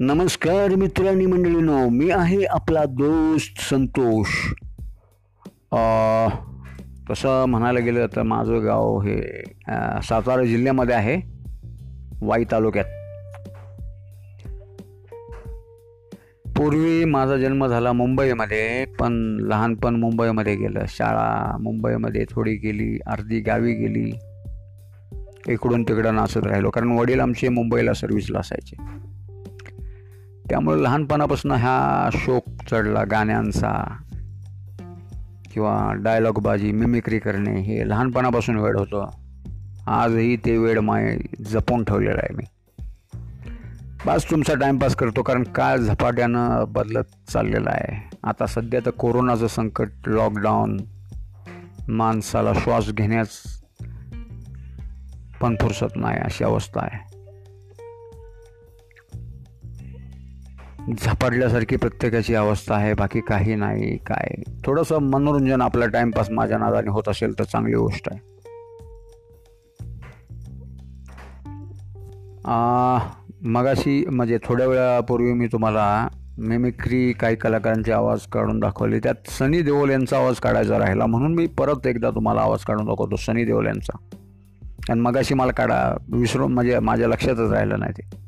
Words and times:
नमस्कार 0.00 0.74
मित्रांनी 0.76 1.26
मंडळीनो 1.26 1.88
मी 1.88 2.10
आहे 2.10 2.44
आपला 2.44 2.84
दोस्त 2.84 3.60
संतोष. 3.70 4.28
तसं 7.10 7.44
म्हणायला 7.48 7.80
गेलं 7.80 8.06
तर 8.16 8.22
माझं 8.22 8.64
गाव 8.64 8.98
हे 9.00 9.20
सातारा 10.02 10.44
जिल्ह्यामध्ये 10.44 10.94
आहे 10.94 11.16
वाई 12.22 12.44
तालुक्यात. 12.52 12.84
पूर्वी 16.56 17.04
माझा 17.04 17.36
जन्म 17.36 17.66
झाला 17.66 17.92
मुंबईमध्ये 17.92 18.84
पण 19.00 19.12
लहानपण 19.48 19.96
मुंबईमध्ये 19.96 20.56
गेलं. 20.56 20.84
शाळा 20.88 21.56
मुंबईमध्ये 21.60 22.24
थोडी 22.30 22.54
गेली 22.64 22.98
अर्धी 23.06 23.40
गावी 23.40 23.74
गेली. 23.74 24.10
इकडून 25.48 25.82
तिकडं 25.82 26.14
नाचत 26.14 26.46
राहिलो 26.46 26.70
कारण 26.70 26.98
वडील 26.98 27.20
आमचे 27.20 27.48
मुंबईला 27.48 27.92
सर्व्हिसला 27.94 28.38
असायचे. 28.38 28.76
त्यामुळे 30.50 30.82
लहानपणापासून 30.82 31.52
हा 31.52 32.08
शोक 32.12 32.44
चढला 32.70 33.04
गाण्यांचा 33.04 33.96
किंवा 35.52 35.92
डायलॉगबाजी 35.96 36.72
मिमिक्री 36.72 37.18
करणे 37.18 37.60
हे 37.60 37.88
लहानपणापासून 37.88 38.56
वेळ 38.56 38.76
होतं. 38.76 39.08
आजही 39.86 40.36
ते 40.36 40.58
वेळ 40.58 40.80
माय 40.80 41.18
जपून 41.46 41.84
ठेवलेलं 41.84 42.20
आहे 42.22 42.34
मी. 42.34 42.44
बस 44.06 44.30
तुमचा 44.30 44.54
टाईमपास 44.54 44.96
करतो 44.96 45.22
कारण 45.22 45.42
काळ 45.42 45.76
झपाट्यानं 45.76 46.64
बदलत 46.68 47.30
चाललेला 47.30 47.70
आहे. 47.70 48.16
आता 48.24 48.46
सध्या 48.46 48.80
तर 48.86 48.90
कोरोनाचं 48.90 49.46
संकट 49.46 49.88
लॉकडाऊन 50.06 50.80
माणसाला 51.88 52.52
श्वास 52.54 52.92
घेण्यास 52.92 53.28
पण 55.40 55.56
फुरसत 55.60 55.96
नाही 55.96 56.18
अशी 56.18 56.44
अवस्था 56.44 56.80
आहे. 56.82 57.15
झपाटल्यासारखी 60.94 61.76
प्रत्येकाची 61.76 62.34
अवस्था 62.34 62.74
आहे 62.74 62.94
बाकी 62.94 63.20
काही 63.20 63.54
नाही 63.54 63.96
काय? 63.96 64.42
थोडंसं 64.66 64.98
मनोरंजन 64.98 65.60
आपला 65.60 65.86
टाइमपास 65.86 66.30
माझ्या 66.30 66.58
नादाने 66.58 66.90
होत 66.90 67.08
असेल 67.08 67.38
तर 67.38 67.44
चांगली 67.44 67.74
गोष्ट 67.74 68.08
आहे. 68.10 68.20
मगाशी 73.48 74.04
म्हणजे 74.06 74.38
थोड्या 74.44 74.66
वेळापूर्वी 74.66 75.32
मी 75.32 75.46
तुम्हाला 75.46 76.08
मेमिक्री 76.38 77.12
काही 77.12 77.36
कलाकारांचे 77.36 77.92
आवाज 77.92 78.20
काढून 78.20 78.60
दाखवले. 78.60 78.98
त्यात 78.98 79.30
सनी 79.30 79.62
देओल 79.62 79.90
यांचा 79.90 80.16
आवाज 80.16 80.34
काढायचा 80.34 80.78
राहिला 80.78 81.06
म्हणून 81.06 81.34
मी 81.34 81.46
परत 81.46 81.86
एकदा 81.86 82.10
तुम्हाला 82.10 82.40
आवाज 82.40 82.64
काढून 82.64 82.86
दाखवतो 82.86 83.16
सनी 83.16 83.44
देओल 83.44 83.66
यांचा. 83.66 83.98
आणि 84.90 85.00
मगाशी 85.00 85.34
मला 85.34 85.52
काढा 85.52 85.96
विसरून 86.12 86.52
म्हणजे 86.52 86.78
माझ्या 86.78 87.08
लक्षातच 87.08 87.50
राहिलं 87.50 87.78
नाही 87.78 87.92
ते. 87.92 88.25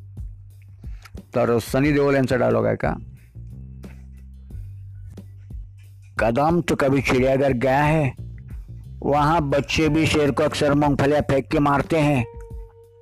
तर 1.34 1.58
सनी 1.58 1.92
देओल 1.92 2.14
यांचा 2.14 2.36
डायलॉग 2.36 2.66
आहे 2.66 2.76
का? 2.76 2.94
कदम 6.20 6.60
तो 6.60 6.76
कभी 6.76 7.02
चिड़ियाघर 7.02 7.52
गया 7.52 7.82
है 7.82 8.12
वहाँ 9.02 9.40
बच्चे 9.48 9.88
भी 9.88 10.06
शेर 10.06 10.30
को 10.30 10.42
अक्सर 10.42 10.74
मूंगफलियाँ 10.74 11.20
फेंक 11.20 11.48
के 11.48 11.58
मारते 11.58 11.98
हैं। 11.98 12.24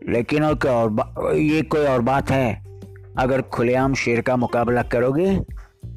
लेकिन 0.09 0.45
और 0.45 0.55
कोई 0.55 0.71
और 0.71 1.35
ये 1.35 1.63
कोई 1.63 1.87
और 1.87 2.01
बात 2.01 2.31
है? 2.31 2.55
अगर 3.19 3.43
खुलेआम 3.43 3.95
शेर 3.95 4.21
का 4.21 4.37
मुकाबला 4.37 4.83
करोगे 4.83 5.37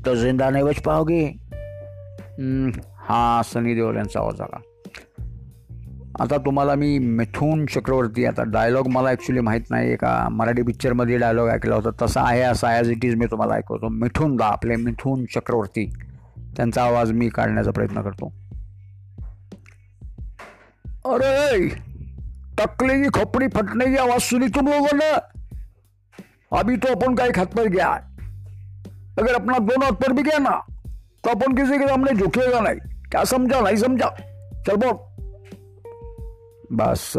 तो 0.05 0.15
ज़िंदा 0.15 0.49
नहीं 0.49 0.63
बच 0.63 0.79
पाओगे। 0.79 1.23
हम्म, 2.39 2.71
हाँ 2.97 3.43
सनी 3.43 3.75
देओल 3.75 3.97
यांचा 3.97 4.19
आवाज़ 4.19 4.41
आला 4.41 4.61
आता 6.21 6.37
तुम्हाला 6.37 6.73
मी 6.75 6.97
मिथून 6.99 7.65
चक्रवर्ती 7.65 8.25
आता 8.25 8.43
डायलॉग 8.43 8.87
मला 8.87 9.09
ॲक्च्युली 9.09 9.41
माहीत 9.41 9.69
नाही. 9.71 9.95
का 9.95 10.27
मराठी 10.31 10.61
पिक्चरमध्ये 10.61 11.17
डायलॉग 11.17 11.49
ऐकला 11.49 11.75
होता. 11.75 11.89
तसा 12.01 12.21
आहे 12.21 12.41
असा 12.41 12.67
ॲज 12.69 12.89
इट 12.91 13.05
इज 13.05 13.15
मी 13.15 13.25
तुम्हाला 13.25 13.55
ऐकवतो. 13.55 13.89
मिथून 13.89 14.35
दा 14.35 14.45
आपले 14.45 14.75
मिथून 14.75 15.25
चक्रवर्ती. 15.25 15.85
त्यांचा 16.57 16.83
आवाज 16.83 17.11
मी 17.11 17.29
काढण्याचा 17.29 17.71
प्रयत्न 17.71 18.01
करतो. 18.01 18.31
अरे 21.05 21.67
टकलेली 22.57 23.09
खोपड़ी 23.09 23.47
फटण्याची 23.47 23.97
आवाज 23.97 24.21
सुनी 24.21 24.47
तुम 24.47 24.67
लोगों 24.67 24.97
ने? 24.97 25.11
अभी 26.51 26.75
तो 26.75 26.91
अपन 26.91 27.15
का 27.15 27.25
एक 27.25 27.37
हाथ 27.37 27.55
पर 27.57 27.67
गया 27.67 27.87
अगर 29.19 29.33
अपना 29.33 29.57
दोनों 29.57 29.85
हाथ 29.85 30.01
पर 30.01 30.11
भी 30.13 30.23
गया 30.23 30.37
ना 30.39 30.59
तो 31.23 31.29
अपन 31.29 31.55
किसी 31.55 31.77
के 31.79 31.87
सामने 31.87 32.11
झुकेगा 32.11 32.59
नहीं। 32.59 33.09
क्या 33.11 33.23
समझा? 33.23 33.59
नहीं 33.61 33.75
समझा? 33.75 34.09
चल 34.67 34.75
बोल। 34.75 35.07
बस 36.71 37.17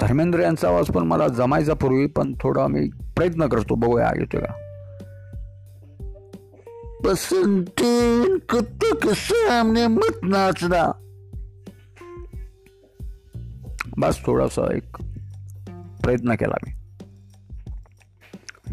धर्मेंद्र 0.00 0.40
यांचा 0.40 0.68
आवाज 0.68 0.86
पण 0.86 1.02
मला 1.02 1.28
जमायचा 1.28 1.74
पूर्वी 1.74 2.06
पण 2.06 2.34
थोडा 2.40 2.66
मी 2.66 2.88
प्रयत्न 3.16 3.46
करतो 3.46 3.74
बघूया 3.74 4.10
येतोय 4.16 4.40
का? 4.40 4.52
पसंती 7.04 8.24
कुत्ते 8.38 8.94
के 8.94 9.14
सामने 9.14 9.86
मत 9.86 10.18
नाचना. 10.22 10.92
बस 13.98 14.18
थोडासा 14.26 14.76
एक 14.76 14.96
प्रयत्न 16.02 16.34
केला 16.34 16.54
मी. 16.66 16.72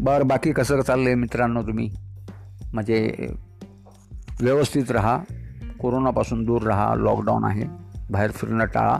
बर 0.00 0.22
बाकी 0.22 0.52
कसं 0.52 0.80
चाललंय 0.80 1.14
मित्रांनो 1.14 1.62
तुम्ही? 1.62 1.94
म्हणजे 2.72 3.26
व्यवस्थित 4.40 4.90
राहा 4.90 5.18
कोरोनापासून 5.80 6.44
दूर 6.44 6.62
राहा 6.62 6.94
लॉकडाऊन 6.94 7.44
आहे. 7.44 7.81
बाहेर 8.12 8.30
फिरणं 8.30 8.64
टाळा. 8.64 8.98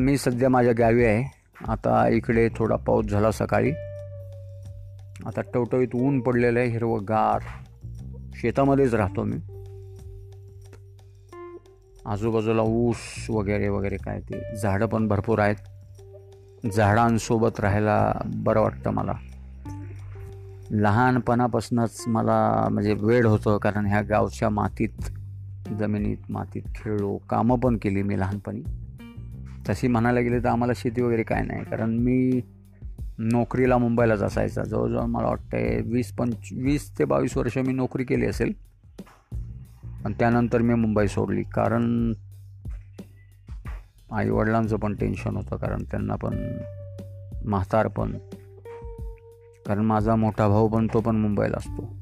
मी 0.00 0.16
सध्या 0.18 0.48
माझ्या 0.48 0.72
गावी 0.78 1.04
आहे. 1.04 1.24
आता 1.68 2.06
इकडे 2.08 2.48
थोडा 2.56 2.76
पाऊस 2.76 3.06
झाला 3.06 3.30
सकाळी. 3.30 3.72
आता 5.26 5.40
टवटवीत 5.54 5.94
ऊन 5.94 6.20
पडलेलं 6.20 6.58
आहे 6.58 6.68
हिरवं 6.68 7.04
गार. 7.08 7.42
शेतामध्येच 8.34 8.94
राहतो 8.94 9.22
मी. 9.22 9.36
आजूबाजूला 12.06 12.62
ऊस 12.62 13.26
वगैरे 13.30 13.68
वगैरे 13.68 13.96
काय 13.96 14.20
ते. 14.20 14.40
झाडं 14.56 14.86
पण 14.86 15.08
भरपूर 15.08 15.38
आहेत. 15.38 16.68
झाडांसोबत 16.74 17.60
राहायला 17.60 18.12
बरं 18.36 18.60
वाटतं 18.60 18.90
मला. 18.90 19.12
लहानपणापासूनच 20.70 22.04
मला 22.06 22.68
म्हणजे 22.72 22.94
वेळ 23.00 23.26
होतं 23.26 23.58
कारण 23.58 23.86
ह्या 23.86 24.02
गावच्या 24.02 24.50
मातीत 24.50 25.10
जमिनीत 25.78 26.30
मातीत 26.30 26.62
खेळलो 26.74 27.16
कामं 27.16 27.58
पण 27.58 27.76
केली 27.76 28.02
मी 28.02 28.18
लहानपणी. 28.20 28.62
तशी 29.68 29.88
म्हणायला 29.88 30.20
गेली 30.20 30.38
तर 30.38 30.48
आम्हाला 30.48 30.72
शेती 30.76 31.02
वगैरे 31.02 31.22
काय 31.22 31.42
नाही 31.42 31.64
कारण 31.64 31.90
मी 31.90 32.40
नोकरीला 33.18 33.78
मुंबईलाच 33.78 34.22
असायचा. 34.22 34.64
जवळजवळ 34.64 35.02
मला 35.02 35.28
वाटतं 35.28 35.90
वीस 35.90 36.12
पंच 36.12 36.48
वीस 36.52 36.98
ते 36.98 37.04
बावीस 37.04 37.36
वर्ष 37.36 37.58
मी 37.58 37.72
नोकरी 37.72 38.04
केली 38.04 38.26
असेल. 38.26 38.52
पण 40.04 40.12
त्यानंतर 40.12 40.62
मी 40.62 40.74
मुंबई 40.74 41.06
सोडली 41.06 41.42
कारण 41.42 42.12
आईवडिलांचं 44.12 44.76
पण 44.76 44.94
टेन्शन 44.94 45.36
होतं 45.36 45.56
कारण 45.56 45.82
त्यांना 45.82 46.16
पण 46.16 46.58
म्हातार 47.44 47.88
पण 47.88 48.12
कारण 49.66 49.82
माझा 49.82 50.14
मोठा 50.14 50.48
भाऊ 50.48 50.68
पण 50.68 50.86
तो 50.94 51.00
पण 51.00 51.16
मुंबईला 51.16 51.56
असतो. 51.56 51.96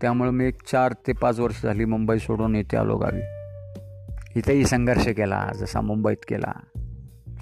त्यामुळे 0.00 0.30
मी 0.30 0.44
एक 0.44 0.62
चार 0.72 0.92
ते 1.06 1.12
पाच 1.12 1.40
वर्ष 1.40 1.62
झाली 1.62 1.84
मुंबई 1.84 2.18
सोडून 2.18 2.54
येते 2.54 2.76
आलो 2.76 2.96
गावी. 2.96 3.20
इथेही 4.36 4.64
संघर्ष 4.64 5.08
केला 5.08 5.48
जसा 5.56 5.80
मुंबईत 5.80 6.16
केला. 6.28 6.52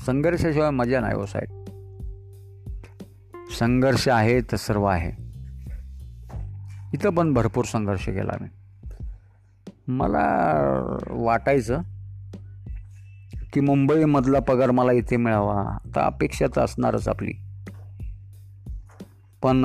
संघर्षाशिवाय 0.06 0.70
मजा 0.70 1.00
नाही 1.00 1.14
हो 1.14 1.26
साहेब. 1.26 1.64
संघर्ष 3.58 4.08
आहे 4.08 4.40
तर 4.40 4.56
सर्व 4.56 4.84
आहे. 4.84 5.10
इथं 6.94 7.10
पण 7.10 7.32
भरपूर 7.32 7.64
संघर्ष 7.64 8.06
केला 8.06 8.32
मी. 8.40 8.48
मला 9.88 10.40
वाटायचं 11.10 11.80
की 13.52 13.60
मुंबईमधला 13.60 14.40
पगार 14.40 14.70
मला 14.70 14.92
इथे 14.92 15.16
मिळावा 15.16 15.78
तर 15.96 16.00
अपेक्षा 16.00 16.46
तर 16.56 16.60
असणारच 16.60 17.08
आपली. 17.08 17.32
पण 19.44 19.56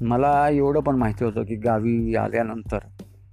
मला 0.00 0.48
एवढं 0.48 0.80
पण 0.80 0.96
माहिती 0.96 1.24
होतं 1.24 1.42
की 1.42 1.56
गावी 1.56 2.16
आल्यानंतर 2.16 2.78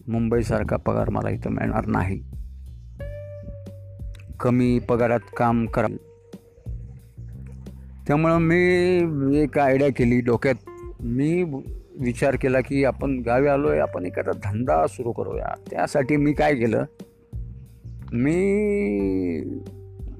मुंबईसारखा 0.07 0.75
पगार 0.75 1.09
मला 1.09 1.29
इथं 1.29 1.49
मिळणार 1.49 1.85
नाही. 1.85 2.23
कमी 4.39 4.79
पगारात 4.79 5.19
काम 5.37 5.65
करा. 5.65 5.87
त्यामुळं 8.07 8.37
मी 8.37 8.57
एक 9.37 9.59
आयडिया 9.59 9.89
केली 9.89 10.21
डोक्यात. 10.21 10.55
मी 11.01 11.43
विचार 11.99 12.35
केला 12.35 12.61
की 12.61 12.85
आपण 12.85 13.21
गावी 13.25 13.47
आलो 13.47 13.69
आहे 13.69 13.79
आपण 13.79 14.05
एखादा 14.05 14.31
धंदा 14.43 14.87
सुरू 14.87 15.11
करूया. 15.11 15.53
त्यासाठी 15.71 16.15
मी 16.15 16.33
काय 16.33 16.55
केलं? 16.55 16.83
मी 18.13 19.59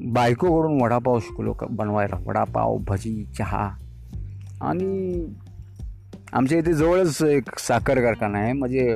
बायकोकडून 0.06 0.82
वडापाव 0.82 1.20
शिकलो 1.20 1.56
बनवायला. 1.70 2.24
वडापाव 2.26 2.78
भजी 2.78 3.26
चहा 3.38 3.70
आणि 4.62 5.26
आमच्या 6.34 6.58
इथे 6.58 6.74
जवळच 6.74 7.22
एक 7.24 7.58
साखर 7.60 8.00
कारखाना 8.02 8.38
आहे. 8.40 8.54
म्हणजे 8.54 8.96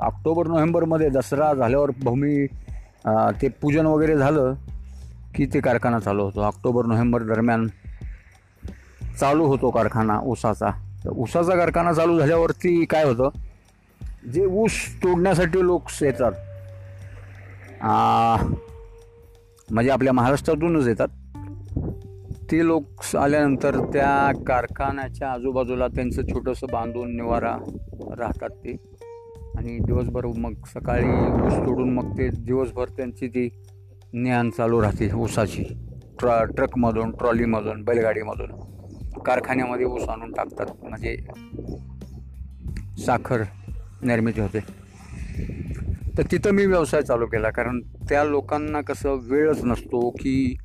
ऑक्टोबर 0.00 0.46
नोव्हेंबरमध्ये 0.46 1.08
दसरा 1.10 1.52
झाल्यावर 1.54 1.90
भूमी 2.02 2.46
ते 3.42 3.48
पूजन 3.62 3.86
वगैरे 3.86 4.16
झालं 4.16 4.54
की 5.34 5.46
ते 5.54 5.60
कारखाना 5.60 5.98
चालू 6.00 6.24
होतो. 6.24 6.40
ऑक्टोबर 6.40 6.86
नोव्हेंबर 6.86 7.22
दरम्यान 7.22 7.66
चालू 9.20 9.46
होतो 9.46 9.70
कारखाना 9.70 10.18
ऊसाचा. 10.24 10.70
तर 11.04 11.10
ऊसाचा 11.10 11.54
कारखाना 11.56 11.92
चालू 11.92 12.18
झाल्यावरती 12.18 12.84
काय 12.90 13.04
होतं? 13.04 13.28
जे 14.32 14.44
ऊस 14.46 14.72
तोडण्यासाठी 15.02 15.64
लोक 15.66 15.88
येतात 16.02 16.32
म्हणजे 19.68 19.90
आपल्या 19.90 20.12
महाराष्ट्रातूनच 20.12 20.86
येतात 20.86 21.08
ते 22.52 22.66
लोक 22.66 23.16
आल्यानंतर 23.16 23.78
त्या 23.78 24.42
कारखान्याच्या 24.46 25.32
आजूबाजूला 25.32 25.86
त्यांचं 25.88 26.22
छोटंसं 26.22 26.66
बांधून 26.72 27.16
निवारा 27.16 27.56
राहतात 28.18 28.48
ते. 28.48 28.76
आणि 29.56 29.78
दिवसभर 29.78 30.26
मग 30.26 30.52
सकाळी 30.66 31.46
ऊस 31.46 31.52
तोडून 31.52 31.90
मग 31.92 32.18
ते 32.18 32.28
दिवसभर 32.28 32.84
त्यांची 32.84 33.28
ती 33.28 33.48
ज्ञान 34.12 34.50
चालू 34.50 34.82
राहते 34.82 35.14
ऊसाची. 35.14 35.62
ट्र 36.18 36.44
ट्रकमधून 36.44 37.10
ट्रॉलीमधून 37.10 37.82
बैलगाडीमधून. 37.82 38.50
कारखान्यामध्ये 39.20 39.86
ऊस 39.86 40.08
आणून 40.08 40.32
टाकतात. 40.32 40.66
म्हणजे 40.82 41.16
साखर 43.06 43.42
निर्मिती 44.02 44.40
होते. 44.40 44.60
तर 46.18 46.22
तिथं 46.22 46.50
मी 46.50 46.66
व्यवसाय 46.66 47.02
चालू 47.02 47.26
केला. 47.26 47.50
कारण 47.50 47.80
त्या 47.80 48.24
लोकांना 48.24 48.80
कसं 48.80 49.18
वेळच 49.22 49.64
नसतो 49.64 50.10
की 50.10 50.56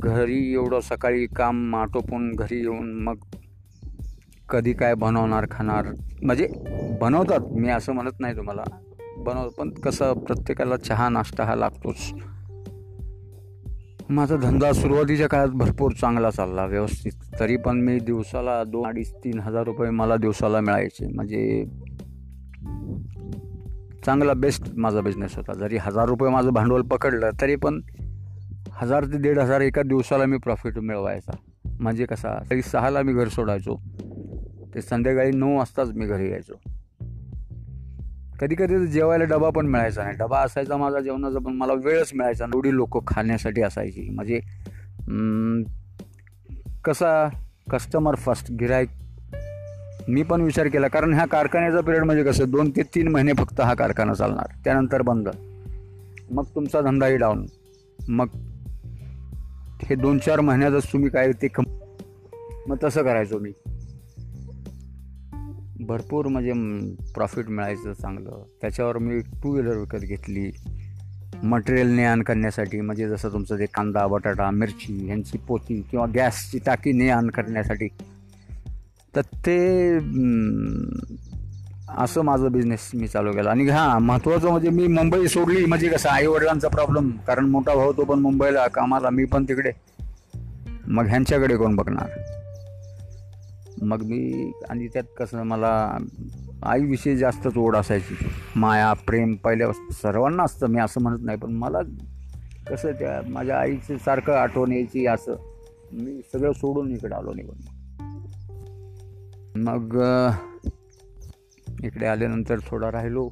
घरी 0.00 0.52
एवढं 0.52 0.80
सकाळी 0.80 1.26
काम 1.26 1.76
आटोपून 1.76 2.32
घरी 2.32 2.60
येऊन 2.60 2.92
मग 2.92 3.16
कधी 4.48 4.72
काय 4.72 4.94
बनवणार 4.94 5.46
खाणार? 5.50 5.86
म्हणजे 6.22 6.48
बनवतात 7.00 7.40
मी 7.40 7.68
असं 7.68 7.92
म्हणत 7.92 8.20
नाही 8.20 8.36
तुम्हाला. 8.36 8.62
बनव 9.18 9.48
पण 9.48 9.70
कसं 9.70 10.12
प्रत्येकाला 10.12 10.76
चहा 10.76 11.08
नाश्ता 11.08 11.44
हा 11.44 11.54
लागतोच. 11.54 12.12
माझा 14.08 14.36
धंदा 14.36 14.72
सुरुवातीच्या 14.72 15.28
काळात 15.28 15.48
भरपूर 15.48 15.92
चांगला 15.92 16.30
चालला 16.30 16.64
व्यवस्थित. 16.64 17.12
तरी 17.40 17.56
पण 17.56 17.80
मी 17.80 17.98
दिवसाला 17.98 18.64
दोन 18.64 18.86
अडीच 18.86 19.14
तीन 19.14 19.40
हजार 19.40 19.64
रुपये 19.64 19.90
मला 19.90 20.16
दिवसाला 20.16 20.60
मिळायचे. 20.60 21.06
म्हणजे 21.06 21.64
चांगला 24.06 24.32
बेस्ट 24.32 24.62
माझा 24.76 25.00
बिझनेस 25.00 25.36
होता. 25.36 25.52
जरी 25.52 25.76
हजार 25.76 26.08
रुपये 26.08 26.30
माझं 26.30 26.50
भांडवल 26.50 26.82
पकडलं 26.82 27.30
तरी 27.40 27.56
पण 27.56 27.80
हजार 28.80 29.04
ते 29.04 29.18
दीड 29.18 29.38
हजार 29.38 29.60
एका 29.60 29.82
दिवसाला 29.82 30.26
मी 30.26 30.36
प्रॉफिट 30.36 30.78
मिळवायचा. 30.78 31.32
म्हणजे 31.80 32.04
कसा 32.04 32.38
तरी 32.50 32.62
सहाला 32.62 33.02
मी 33.02 33.12
घर 33.12 33.28
सोडायचो. 33.28 33.80
ते 34.74 34.82
संध्याकाळी 34.82 35.30
नऊ 35.30 35.56
वाजताच 35.56 35.88
मी 35.88 36.06
घरी 36.06 36.30
यायचो. 36.30 36.54
कधी 38.40 38.54
कधी 38.54 38.86
जेवायला 38.86 39.24
डबा 39.24 39.50
पण 39.50 39.66
मिळायचा 39.66 40.02
नाही. 40.02 40.16
डबा 40.16 40.40
असायचा 40.40 40.76
माझा 40.76 41.00
जेवणाचा 41.00 41.38
पण 41.38 41.52
मला 41.52 41.72
वेळच 41.72 42.10
मिळायचा 42.14 42.44
एवढी 42.44 42.74
लोक 42.74 43.06
खाण्यासाठी 43.06 43.62
असायची. 43.62 44.08
म्हणजे 44.10 44.40
कसा 46.84 47.28
कस्टमर 47.70 48.14
फर्स्ट 48.14 48.52
गिरायक 48.52 48.88
मी 50.08 50.22
पण 50.22 50.40
विचार 50.40 50.68
केला 50.68 50.88
कारण 50.88 51.14
ह्या 51.14 51.26
कारखान्याचा 51.26 51.80
पिरियड 51.80 52.04
म्हणजे 52.04 52.24
कसं 52.24 52.50
दोन 52.50 52.70
ते 52.70 52.82
तीन 52.82 53.08
महिने 53.08 53.32
फक्त 53.32 53.60
हा 53.60 53.74
कारखाना 53.74 54.14
चालणार. 54.14 54.46
त्यानंतर 54.64 55.02
बंद. 55.02 55.28
मग 56.30 56.44
तुमचा 56.54 56.80
धंदाही 56.80 57.16
डाऊन 57.16 57.46
मग 58.08 58.26
हे 59.82 59.94
दोन 59.94 60.18
चार 60.18 60.40
महिन्यातच 60.40 60.92
तुम्ही 60.92 61.10
काय 61.10 61.32
ते 61.32 61.48
कम 61.48 61.62
मग 62.68 62.76
तसं 62.84 63.02
करायचो 63.02 63.38
मी. 63.38 63.50
भरपूर 65.80 66.26
म्हणजे 66.26 66.52
प्रॉफिट 67.14 67.48
मिळायचं 67.48 67.92
चांगलं. 67.92 68.42
त्याच्यावर 68.60 68.98
मी 68.98 69.18
टू 69.18 69.52
व्हीलर 69.52 69.76
विकत 69.76 69.98
घेतली. 69.98 70.50
मटेरियल 71.42 71.86
ने 71.86 72.04
आण 72.04 72.22
करण्यासाठी 72.22 72.80
म्हणजे 72.80 73.08
जसं 73.08 73.28
तुमचं 73.28 73.58
ते 73.58 73.66
कांदा 73.66 74.06
बटाटा 74.06 74.50
मिरची 74.50 75.06
ह्यांची 75.06 75.38
पोती 75.38 75.82
किंवा 75.90 76.06
गॅसची 76.14 76.58
टाकी 76.58 76.92
ने 76.92 77.08
आण 77.08 77.30
करण्यासाठी. 77.30 77.88
तर 79.16 79.20
ते 79.20 79.98
असं 81.98 82.22
माझं 82.22 82.52
बिझनेस 82.52 82.90
मी 82.94 83.08
चालू 83.08 83.32
केला. 83.32 83.50
आणि 83.50 83.68
हां 83.68 84.00
महत्त्वाचं 84.00 84.50
म्हणजे 84.50 84.70
मी 84.70 84.86
मुंबई 84.86 85.26
सोडली 85.26 85.64
म्हणजे 85.64 85.88
कसं 85.88 86.08
आईवडिलांचा 86.08 86.68
प्रॉब्लेम 86.68 87.10
कारण 87.10 87.46
मोठा 87.46 87.74
भाऊ 87.74 87.92
तो 87.92 88.04
पण 88.04 88.18
मुंबईला 88.18 88.68
कामाला 88.68 89.10
मी 89.10 89.24
पण 89.24 89.44
तिकडे. 89.44 89.72
मग 90.86 91.06
ह्यांच्याकडे 91.06 91.56
कोण 91.56 91.76
बघणार? 91.76 92.08
मग 93.82 94.02
मी 94.02 94.52
आणि 94.70 94.88
त्यात 94.88 95.04
कसं 95.18 95.42
मला 95.42 95.98
आईविषयी 96.62 97.16
जास्तच 97.16 97.56
ओढ 97.56 97.76
असायची. 97.76 98.14
माया 98.56 98.92
प्रेम 98.92 99.34
पहिल्या 99.34 99.68
सर्वांना 99.92 100.42
असतं 100.42 100.66
मी 100.66 100.80
असं 100.80 101.00
म्हणत 101.00 101.18
नाही. 101.22 101.38
पण 101.38 101.52
मला 101.52 101.78
कसं 102.70 102.90
त्या 102.92 103.28
माझ्या 103.28 103.58
आईचं 103.58 103.96
सारखं 103.96 104.32
आठवण 104.32 104.72
यायची 104.72 105.06
असं. 105.06 105.32
मी 105.92 106.20
सगळं 106.32 106.52
सोडून 106.52 106.90
इकडे 106.90 107.14
आलो 107.14 107.32
निघून. 107.34 107.56
मग 109.56 109.98
इकडे 111.84 112.06
आल्यानंतर 112.06 112.58
थोडा 112.58 112.90
राहिलो. 112.92 113.30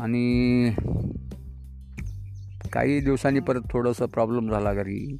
आणि 0.00 0.70
काही 2.72 3.00
दिवसांनी 3.00 3.40
परत 3.40 3.60
थोडंसं 3.70 4.06
प्रॉब्लेम 4.06 4.50
झाला 4.50 4.72
घरी. 4.74 5.16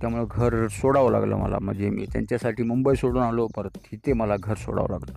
त्यामुळं 0.00 0.26
घर 0.30 0.66
सोडावं 0.66 1.10
लागलं 1.10 1.36
मला. 1.36 1.58
म्हणजे 1.58 1.90
मी 1.90 2.06
त्यांच्यासाठी 2.12 2.62
मुंबई 2.62 2.94
सोडून 2.94 3.22
आलो 3.22 3.46
परत 3.56 3.70
तिथे 3.76 4.12
मला 4.12 4.34
घर 4.42 4.54
सोडावं 4.54 4.88
लागलं. 4.90 5.12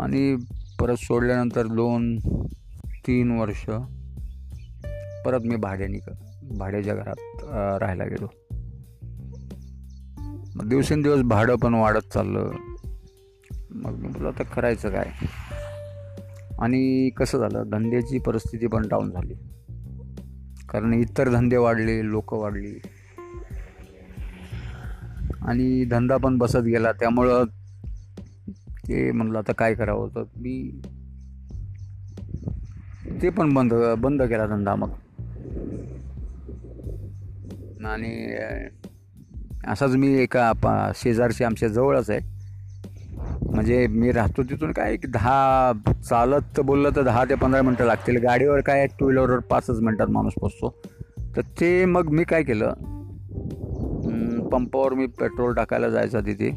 आणि 0.00 0.36
परत 0.80 0.96
सोडल्यानंतर 0.96 1.66
दोन 1.66 2.16
तीन 3.06 3.38
वर्ष 3.38 3.70
परत 5.24 5.40
मी 5.40 5.56
भाड्याने 5.56 5.98
भाड्याच्या 6.58 6.94
घरात 6.94 7.44
राहायला 7.80 8.04
गेलो. 8.04 8.26
मग 10.58 10.68
दिवसेंदिवस 10.68 11.20
भाडं 11.20 11.56
पण 11.56 11.74
वाढत 11.74 12.12
चाललं. 12.12 12.50
मग 13.70 13.92
मी 13.92 14.08
म्हटलं 14.08 14.28
आता 14.28 14.42
करायचं 14.42 14.90
काय? 14.90 15.06
आणि 16.58 17.10
कसं 17.10 17.38
झालं 17.38 17.62
धंद्याची 17.72 18.18
परिस्थिती 18.18 18.66
पण 18.66 18.88
डाऊन 18.88 19.10
झाली. 19.10 19.34
कारण 20.68 20.94
इतर 20.94 21.28
धंदे 21.28 21.56
वाढले 21.56 22.10
लोक 22.10 22.34
वाढली. 22.34 22.80
आणि 25.42 25.84
धंदा 25.84 26.16
पण 26.16 26.38
बसत 26.38 26.58
गेला. 26.58 26.92
त्यामुळं 26.92 27.44
ते 28.88 29.12
म्हणलं 29.12 29.38
आता 29.38 29.52
काय 29.52 29.74
करावं? 29.74 30.08
तर 30.08 30.22
मी 30.36 30.80
ते 33.22 33.28
पण 33.28 33.54
बंद 33.54 33.74
बंद 33.98 34.22
केला 34.22 34.46
धंदा 34.46 34.74
मग. 34.74 34.90
आणि 37.84 38.36
असाच 39.66 39.94
मी 39.96 40.12
एका 40.18 40.52
पा 40.52 40.90
शेजारशी 40.94 41.44
आमच्या 41.44 41.68
जवळच 41.68 42.10
आहे. 42.10 42.20
म्हणजे 43.52 43.86
मी 43.86 44.12
राहतो 44.12 44.42
तिथून 44.42 44.72
काय 44.72 44.92
एक 44.92 45.10
दहा 45.12 45.72
चालत 46.08 46.56
तर 46.56 46.62
बोललं 46.62 46.90
तर 46.96 47.02
दहा 47.02 47.24
ते 47.24 47.34
पंधरा 47.34 47.62
मिनटं 47.62 47.84
लागतील. 47.84 48.18
गाडीवर 48.22 48.60
काय 48.60 48.86
टू 48.86 49.04
व्हीलरवर 49.04 49.38
पाचच 49.38 49.80
मिनटात 49.80 50.06
माणूस 50.06 50.32
पोचतो 50.40 50.74
तर 51.36 51.42
ते 51.60 51.84
मग 51.84 52.08
मी 52.08 52.24
काय 52.24 52.42
केलं? 52.42 52.72
पंपावर 54.48 54.94
मी 54.94 55.06
पेट्रोल 55.06 55.54
टाकायला 55.54 55.88
जायचा 55.88 56.20
तिथे. 56.20 56.50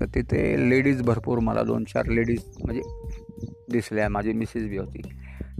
तर 0.00 0.06
तिथे 0.14 0.70
लेडीज 0.70 1.02
भरपूर 1.02 1.38
मला 1.38 1.62
दोन 1.62 1.84
चार 1.84 2.06
लेडीज 2.06 2.42
म्हणजे 2.64 2.82
दिसल्या 3.72 4.08
माझी 4.08 4.32
मिसेस 4.32 4.68
बी 4.68 4.76
होती. 4.76 5.02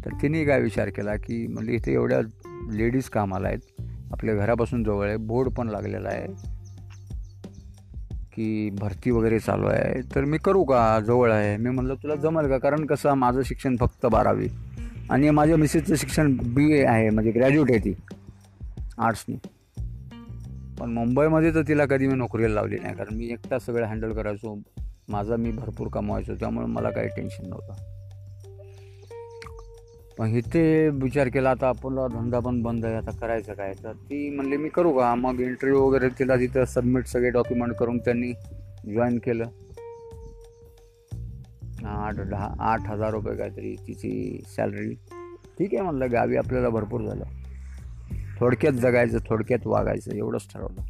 तर 0.05 0.11
तिने 0.23 0.45
काय 0.45 0.61
विचार 0.61 0.89
केला 0.89 1.17
की 1.17 1.47
म्हणजे 1.47 1.73
इथे 1.73 1.93
एवढ्या 1.93 2.21
लेडीज 2.73 3.09
कामाला 3.09 3.49
आहेत. 3.49 3.78
आपल्या 4.13 4.35
घरापासून 4.35 4.85
जवळ 4.85 5.09
आहे. 5.09 5.17
बोर्ड 5.17 5.49
पण 5.49 5.69
लागलेला 5.69 6.09
आहे. 6.09 6.59
की 8.35 8.71
भरती 8.71 9.11
वगैरे 9.11 9.39
चालू 9.39 9.67
आहे. 9.67 10.15
तर 10.15 10.25
मी 10.25 10.39
करू 10.39 10.65
का? 10.65 11.01
जवळ 11.01 11.33
आहे. 11.33 11.57
मी 11.57 11.71
म्हणलं 11.71 11.95
तुला 11.95 12.15
जमेल 12.15 12.49
का? 12.49 12.59
कारण 12.59 12.87
कसं 12.87 13.15
माझं 13.15 13.43
शिक्षण 13.43 13.77
फक्त 13.81 14.07
बारावी. 14.07 14.49
आणि 15.11 15.31
माझ्या 15.31 15.57
मिसेसचं 15.57 15.95
शिक्षण 15.97 16.37
बी 16.43 16.73
ए 16.73 16.85
आहे. 16.85 17.11
म्हणजे 17.11 17.31
ग्रॅज्युएट 17.31 17.71
आहे 17.71 17.79
ती. 17.79 17.95
आर्ट्सनी 18.99 19.37
पण 20.81 20.91
मुंबईमध्ये 20.91 21.55
तर 21.55 21.63
तिला 21.69 21.87
कधी 21.87 22.07
मी 22.07 22.15
नोकरीला 22.15 22.49
लावली 22.49 22.77
नाही. 22.83 22.95
कारण 22.95 23.15
मी 23.15 23.27
एकटा 23.27 23.59
सगळं 23.59 23.87
हँडल 23.87 24.13
करायचो. 24.13 24.59
माझा 25.09 25.37
मी 25.37 25.51
भरपूर 25.51 25.89
कमवायचो. 25.89 26.35
त्यामुळे 26.35 26.67
मला 26.67 26.91
काही 26.91 27.09
टेन्शन 27.09 27.49
नव्हतं. 27.49 27.98
पण 30.19 30.29
इथे 30.29 30.89
विचार 30.89 31.29
केला 31.29 31.51
आता 31.51 31.69
आपला 31.69 32.07
धंदा 32.07 32.39
पण 32.41 32.63
बंद 32.63 32.85
आहे 32.85 32.95
आता 32.95 33.11
करायचं 33.11 33.55
काय? 33.55 33.75
तर 33.85 33.93
ती 33.93 34.31
म्हणली 34.31 34.57
मी 34.57 34.69
करू 34.69 34.93
का? 34.93 35.15
मग 35.15 35.41
इंटरव्ह्यू 35.41 35.83
वगैरे 35.83 36.09
तिला 36.09 36.37
तिथं 36.37 36.65
सबमिट 36.65 37.07
सगळे 37.07 37.31
डॉक्युमेंट 37.31 37.73
करून 37.73 37.99
त्यांनी 37.99 38.33
जॉईन 38.95 39.19
केलं. 39.19 39.45
आठ 41.87 42.15
दहा 42.15 42.55
आठ 42.61 42.81
हजार 42.87 43.11
रुपये 43.11 43.37
काहीतरी 43.37 43.77
तिची 43.87 44.43
सॅलरी 44.57 44.95
ठीक 45.59 45.75
आहे 45.75 45.83
म्हणलं 45.83 46.13
गावी 46.13 46.37
आपल्याला 46.37 46.69
भरपूर 46.69 47.01
झालं. 47.01 47.25
थोडक्यात 48.41 48.73
जगायचं 48.73 49.19
थोडक्यात 49.19 49.67
वागायचं 49.67 50.13
एवढंच 50.15 50.53
ठरवलं. 50.55 50.81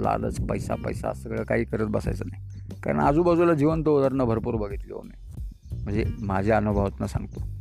लालच 0.00 0.40
पैसा 0.40 0.74
पैसा 0.74 1.12
सगळं 1.12 1.44
काही 1.44 1.64
करत 1.64 1.86
बसायचं 1.86 2.24
नाही. 2.26 2.46
कारण 2.82 3.00
आजूबाजूला 3.00 3.54
जिवंत 3.54 3.88
उदाहरणं 3.88 4.24
भरपूर 4.24 4.54
बघितली 4.54 4.92
हो 4.92 5.02
मी. 5.02 5.44
म्हणजे 5.82 6.04
माझ्या 6.22 6.56
अनुभवातनं 6.56 7.06
सांगतो. 7.06 7.57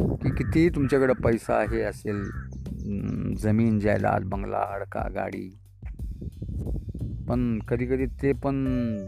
की 0.00 0.30
कितीही 0.34 0.68
तुमच्याकडं 0.68 1.12
पैसा 1.14 1.54
आहे 1.54 1.82
असेल 1.82 2.22
जमीन 3.34 3.78
जायदाद 3.78 4.24
बंगला 4.24 4.64
अडका 4.74 5.08
गाडी. 5.14 5.48
पण 7.28 7.58
कधी 7.68 7.86
कधी 7.86 8.06
ते 8.22 8.32
पण 8.32 8.54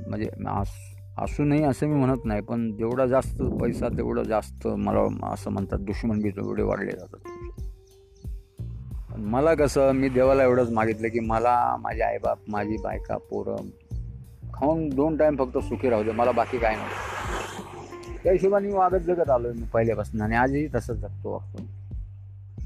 म्हणजे 0.08 0.28
असू 1.18 1.44
नाही 1.44 1.62
असं 1.64 1.87
मी 1.87 1.94
म्हणत 1.94 2.25
नाही 2.25 2.40
पण 2.40 2.70
जेवढा 2.76 3.06
जास्त 3.06 3.42
पैसा 3.61 3.88
तेवढं 3.88 4.22
जास्त 4.22 4.66
मला 4.66 5.00
असं 5.32 5.50
म्हणतात 5.50 5.78
दुश्मन 5.78 6.20
बी 6.20 6.30
तेवढे 6.30 6.62
वाढले 6.62 6.92
जातात. 6.92 7.28
मला 9.18 9.54
कसं 9.54 9.92
मी 9.92 10.08
देवाला 10.08 10.44
एवढंच 10.44 10.70
मागितलं 10.70 11.08
की 11.08 11.20
मला 11.20 11.54
माझे 11.80 12.02
आईबाप 12.02 12.38
माझी 12.49 12.76
बायका 12.84 13.16
पोरं 13.30 13.68
खाऊन 14.54 14.88
दोन 14.88 15.16
टाईम 15.16 15.37
फक्त 15.37 15.58
सुखी 15.58 15.90
राहू 15.90 16.02
दे 16.02 16.12
मला 16.12 16.32
बाकी 16.32 16.58
काय 16.58 16.75
नव्हतं 16.75 17.31
त्या 18.22 18.32
हिशोबाने 18.32 18.72
वागत 18.72 19.04
जगत 19.06 19.30
आलो 19.30 19.48
आहे 19.48 19.58
मी 19.58 19.66
पहिल्यापासून 19.72 20.20
आणि 20.20 20.34
आजही 20.36 20.66
तसंच 20.74 20.96
जगतो 20.96 21.32
आपण 21.34 21.64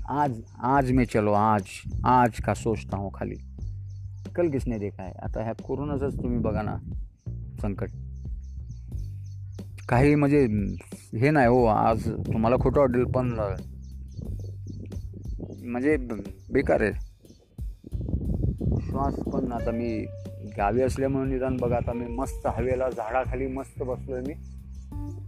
आज 0.09 0.41
आज 0.63 0.91
मी 0.93 1.05
चलो 1.05 1.33
आज 1.33 1.63
आज 2.05 2.41
का 2.41 2.55
सोचता 2.55 2.97
हूँ 2.97 3.11
खाली. 3.15 3.35
कल 4.37 4.51
किसने 4.51 4.79
देखा 4.79 5.03
है? 5.03 5.13
आता 5.23 5.43
ह्या 5.43 5.53
कोरोनाचंच 5.65 6.17
तुम्ही 6.17 6.39
बघा 6.39 6.63
ना 6.63 6.77
संकट. 7.63 7.91
काही 9.89 10.15
म्हणजे 10.15 10.41
हे 11.19 11.31
नाही 11.31 11.47
हो 11.47 11.65
आज 11.65 12.09
तुम्हाला 12.27 12.57
खोटं 12.57 12.81
वाटेल 12.81 13.05
पण 13.05 13.33
म्हणजे 15.63 15.97
बेकार 16.53 16.81
आहे. 16.81 16.93
श्वास 18.83 19.15
पण 19.33 19.53
आता 19.53 19.71
मी 19.71 19.99
गावी 20.59 20.83
असल्यामुळे 20.83 21.29
निदान 21.31 21.57
बघा 21.57 21.77
आता 21.77 21.93
मी 21.93 22.07
मस्त 22.15 22.47
हवेला 22.47 22.91
झाडाखाली 22.91 23.47
मस्त 23.47 23.83
बसलोय 23.83 24.21
मी. 24.21 24.35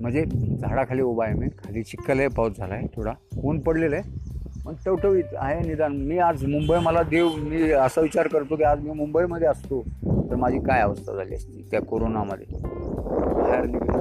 म्हणजे 0.01 0.25
झाडाखाली 0.61 1.03
उभा 1.03 1.25
आहे 1.25 1.35
मी. 1.35 1.49
खाली 1.59 1.83
चिखल 1.83 2.19
आहे 2.19 2.29
पाऊस 2.29 2.57
झाला 2.59 2.75
आहे 2.75 2.87
थोडा. 2.97 3.13
ऊन 3.45 3.59
पडलेलं 3.61 3.97
आहे 3.97 4.27
पण 4.65 4.75
टवटवीत 4.85 5.35
आहे 5.37 5.61
निदान. 5.67 5.93
मी 5.97 6.19
आज 6.19 6.45
मुंबई 6.45 6.79
मला 6.83 7.03
देव 7.03 7.29
मी 7.39 7.71
असा 7.73 8.01
विचार 8.01 8.29
करतो 8.29 8.57
की 8.57 8.63
आज 8.63 8.81
मी 8.81 8.91
मुंबईमध्ये 8.91 9.49
असतो 9.49 9.83
तर 10.31 10.35
माझी 10.35 10.59
काय 10.59 10.81
अवस्था 10.81 11.15
झाली 11.15 11.35
असती 11.35 11.67
त्या 11.71 11.81
कोरोनामध्ये? 11.83 12.47
बाहेर 12.55 13.65
निघण्या 13.65 14.01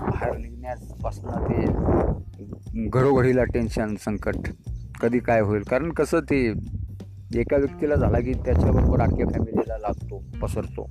बाहेर 0.00 0.36
निघण्यापासून 0.36 1.30
ते 1.48 2.88
घरोघरीला 2.88 3.44
टेन्शन 3.44 3.94
संकट. 4.00 4.48
कधी 5.00 5.18
काय 5.18 5.40
होईल? 5.40 5.62
कारण 5.62 5.90
कसं 5.90 6.20
ते 6.20 6.46
एका 7.36 7.56
व्यक्तीला 7.56 7.94
झाला 7.94 8.20
की 8.20 8.32
त्याच्याबरोबर 8.34 9.00
अख्ख्या 9.00 9.26
फॅमिलीला 9.26 9.78
लागतो 9.78 10.22
पसरतो. 10.42 10.88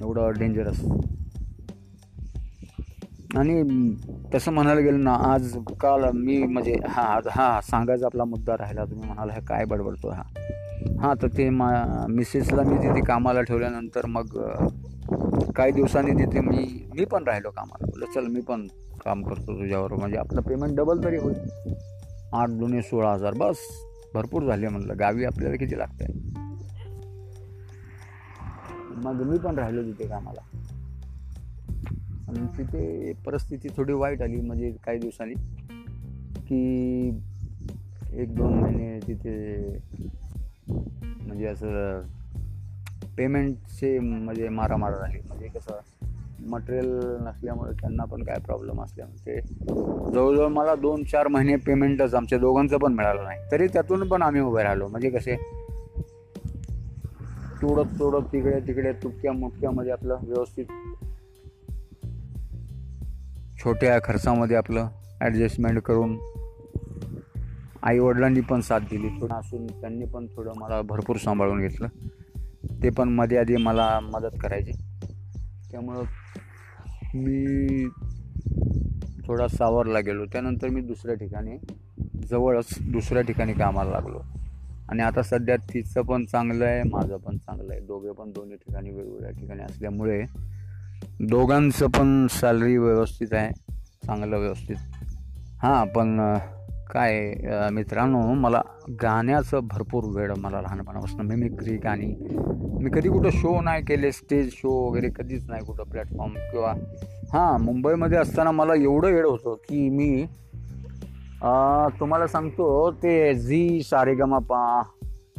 एवढं 0.00 0.32
डेंजरस 0.38 0.80
आणि 3.36 3.62
तसं 4.34 4.52
म्हणायला 4.52 4.80
गेलं 4.80 5.04
ना 5.04 5.14
आज 5.14 5.56
काल 5.80 6.04
मी 6.14 6.42
म्हणजे 6.42 6.74
हा 6.88 7.20
हा 7.30 7.60
सांगायचा 7.62 8.06
आपला 8.06 8.24
मुद्दा 8.24 8.54
राहिला 8.54 8.84
तुम्ही 8.84 9.06
म्हणाला 9.06 9.32
हे 9.32 9.40
काय 9.40 9.64
बडबडतो 9.64 10.10
हा? 10.10 10.22
हां 11.00 11.14
तर 11.22 11.28
ते 11.28 11.50
मा 11.50 11.70
मिसेसला 12.08 12.62
मी 12.62 12.76
तिथे 12.76 13.00
कामाला 13.00 13.42
ठेवल्यानंतर 13.42 14.06
मग 14.06 14.26
काही 15.56 15.72
दिवसांनी 15.72 16.12
तिथे 16.12 16.40
मी 16.40 16.88
मी 16.94 17.04
पण 17.04 17.24
राहिलो 17.24 17.50
कामाला. 17.50 17.86
बोललं 17.86 18.06
चल 18.14 18.26
मी 18.26 18.40
पण 18.40 18.66
काम 19.04 19.22
करतो 19.22 19.58
तुझ्यावर. 19.58 19.92
म्हणजे 19.92 20.16
आपलं 20.16 20.40
पेमेंट 20.40 20.76
डबल 20.76 21.04
तरी 21.04 21.16
होईल. 21.16 21.38
आठ 22.32 22.48
दोन्ही 22.48 22.82
सोळा 22.82 23.12
हजार 23.12 23.34
बस. 23.36 23.56
भरपूर 24.14 24.42
झाले 24.42 24.68
म्हणलं. 24.68 24.94
गावी 24.98 25.24
आपल्याला 25.24 25.56
किती 25.56 25.78
लागतंय? 25.78 26.06
मग 29.04 29.22
मी 29.22 29.38
पण 29.38 29.58
राहिलो 29.58 29.82
तिथे 29.82 30.08
कामाला. 30.08 30.55
तिथे 32.36 33.12
परिस्थिती 33.26 33.68
थोडी 33.76 33.92
वाईट 33.92 34.22
आली 34.22 34.40
म्हणजे 34.40 34.70
काही 34.84 34.98
दिवसांनी 34.98 35.34
की 36.40 37.08
एक 38.12 38.34
दोन 38.34 38.52
महिने 38.52 38.98
तिथे 39.06 39.78
म्हणजे 40.68 41.46
असं 41.46 42.02
पेमेंटचे 43.16 43.98
म्हणजे 43.98 44.48
मारामार 44.48 44.94
झाली. 44.94 45.18
म्हणजे 45.28 45.48
कसं 45.48 45.78
मटेरियल 46.40 46.86
नसल्यामुळे 47.20 47.72
त्यांना 47.72 48.04
पण 48.04 48.22
काय 48.22 48.38
प्रॉब्लेम 48.38 48.82
असल्यामुळे 48.82 49.40
ते 49.40 49.40
जवळजवळ 50.12 50.48
मला 50.48 50.74
दोन 50.74 51.04
चार 51.04 51.28
महिने 51.28 51.56
पेमेंटच 51.56 52.14
आमच्या 52.14 52.38
दोघांचं 52.38 52.78
पण 52.78 52.92
मिळालं 52.92 53.24
नाही. 53.24 53.40
तरी 53.52 53.66
त्यातून 53.66 54.08
पण 54.08 54.22
आम्ही 54.22 54.40
उभे 54.40 54.62
राहिलो. 54.62 54.88
म्हणजे 54.88 55.10
कसे 55.10 55.36
तोडत 57.62 57.98
तोडत 57.98 58.26
तिकडे 58.32 58.60
तिकडे 58.60 58.92
तुटक्या 58.92 59.32
मुटक्यामध्ये 59.32 59.92
आपलं 59.92 60.18
व्यवस्थित 60.22 60.66
छोट्या 63.64 63.98
खर्चामध्ये 64.04 64.56
आपलं 64.56 64.88
ॲडजस्टमेंट 65.20 65.78
करून 65.78 66.18
आईवडिलांनी 67.82 68.40
पण 68.40 68.60
साथ 68.60 68.80
दिली. 68.80 69.08
थोडं 69.20 69.34
असून 69.34 69.66
त्यांनी 69.66 70.04
पण 70.04 70.26
थोडं 70.26 70.52
मला 70.56 70.82
भरपूर 70.82 71.16
सांभाळून 71.16 71.60
घेतलं. 71.60 71.88
ते 72.82 72.90
पण 72.90 73.08
मध्ये 73.08 73.38
आधी 73.38 73.56
मला 73.56 74.00
मदत 74.02 74.36
करायचे. 74.40 74.72
त्यामुळं 75.70 76.02
मी 77.14 77.88
थोडा 79.26 79.48
सावरला 79.48 80.00
गेलो. 80.00 80.24
त्यानंतर 80.24 80.68
मी 80.68 80.80
दुसऱ्या 80.80 81.14
ठिकाणी 81.14 81.56
जवळच 82.30 82.66
दुसऱ्या 82.80 83.22
ठिकाणी 83.22 83.52
कामाला 83.52 83.90
लागलो. 83.90 84.20
आणि 84.88 85.02
आता 85.02 85.22
सध्या 85.22 85.56
तिचं 85.56 86.02
पण 86.02 86.24
चांगलं 86.24 86.64
आहे 86.64 86.82
माझं 86.82 87.16
पण 87.16 87.36
चांगलं 87.36 87.72
आहे. 87.72 87.80
दोघे 87.80 88.12
पण 88.12 88.30
दोन्ही 88.30 88.56
ठिकाणी 88.56 88.90
वेगवेगळ्या 88.90 89.30
ठिकाणी 89.30 89.62
असल्यामुळे 89.62 90.24
दोघांचं 91.20 91.86
पण 91.88 92.26
सॅलरी 92.30 92.76
व्यवस्थित 92.78 93.32
आहे. 93.32 93.52
चांगलं 94.06 94.36
व्यवस्थित. 94.38 94.76
हां 95.62 95.86
पण 95.86 96.18
काय 96.90 97.68
मित्रांनो 97.72 98.20
मला 98.34 98.60
गाण्याचं 99.02 99.66
भरपूर 99.68 100.04
वेळ 100.16 100.32
मला 100.38 100.60
लहानपणापासून. 100.60 101.26
मिमिक्री 101.26 101.76
गाणी. 101.76 102.14
मी 102.82 102.90
कधी 102.90 103.08
कुठं 103.08 103.30
शो 103.30 103.60
नाही 103.60 103.82
केले 103.84 104.12
स्टेज 104.12 104.50
शो 104.52 104.70
वगैरे 104.88 105.08
कधीच 105.16 105.48
नाही 105.48 105.64
कुठं 105.64 105.90
प्लॅटफॉर्म 105.90 106.32
किंवा 106.50 106.72
हां 107.32 107.60
मुंबईमध्ये 107.60 108.18
असताना 108.18 108.50
मला 108.50 108.74
एवढं 108.74 109.12
वेळ 109.12 109.26
होतं 109.26 109.54
की 109.68 109.88
मी 109.90 110.26
तुम्हाला 112.00 112.26
सांगतो 112.26 112.90
ते 113.02 113.34
झी 113.34 113.82
सारेगमापा 113.82 114.82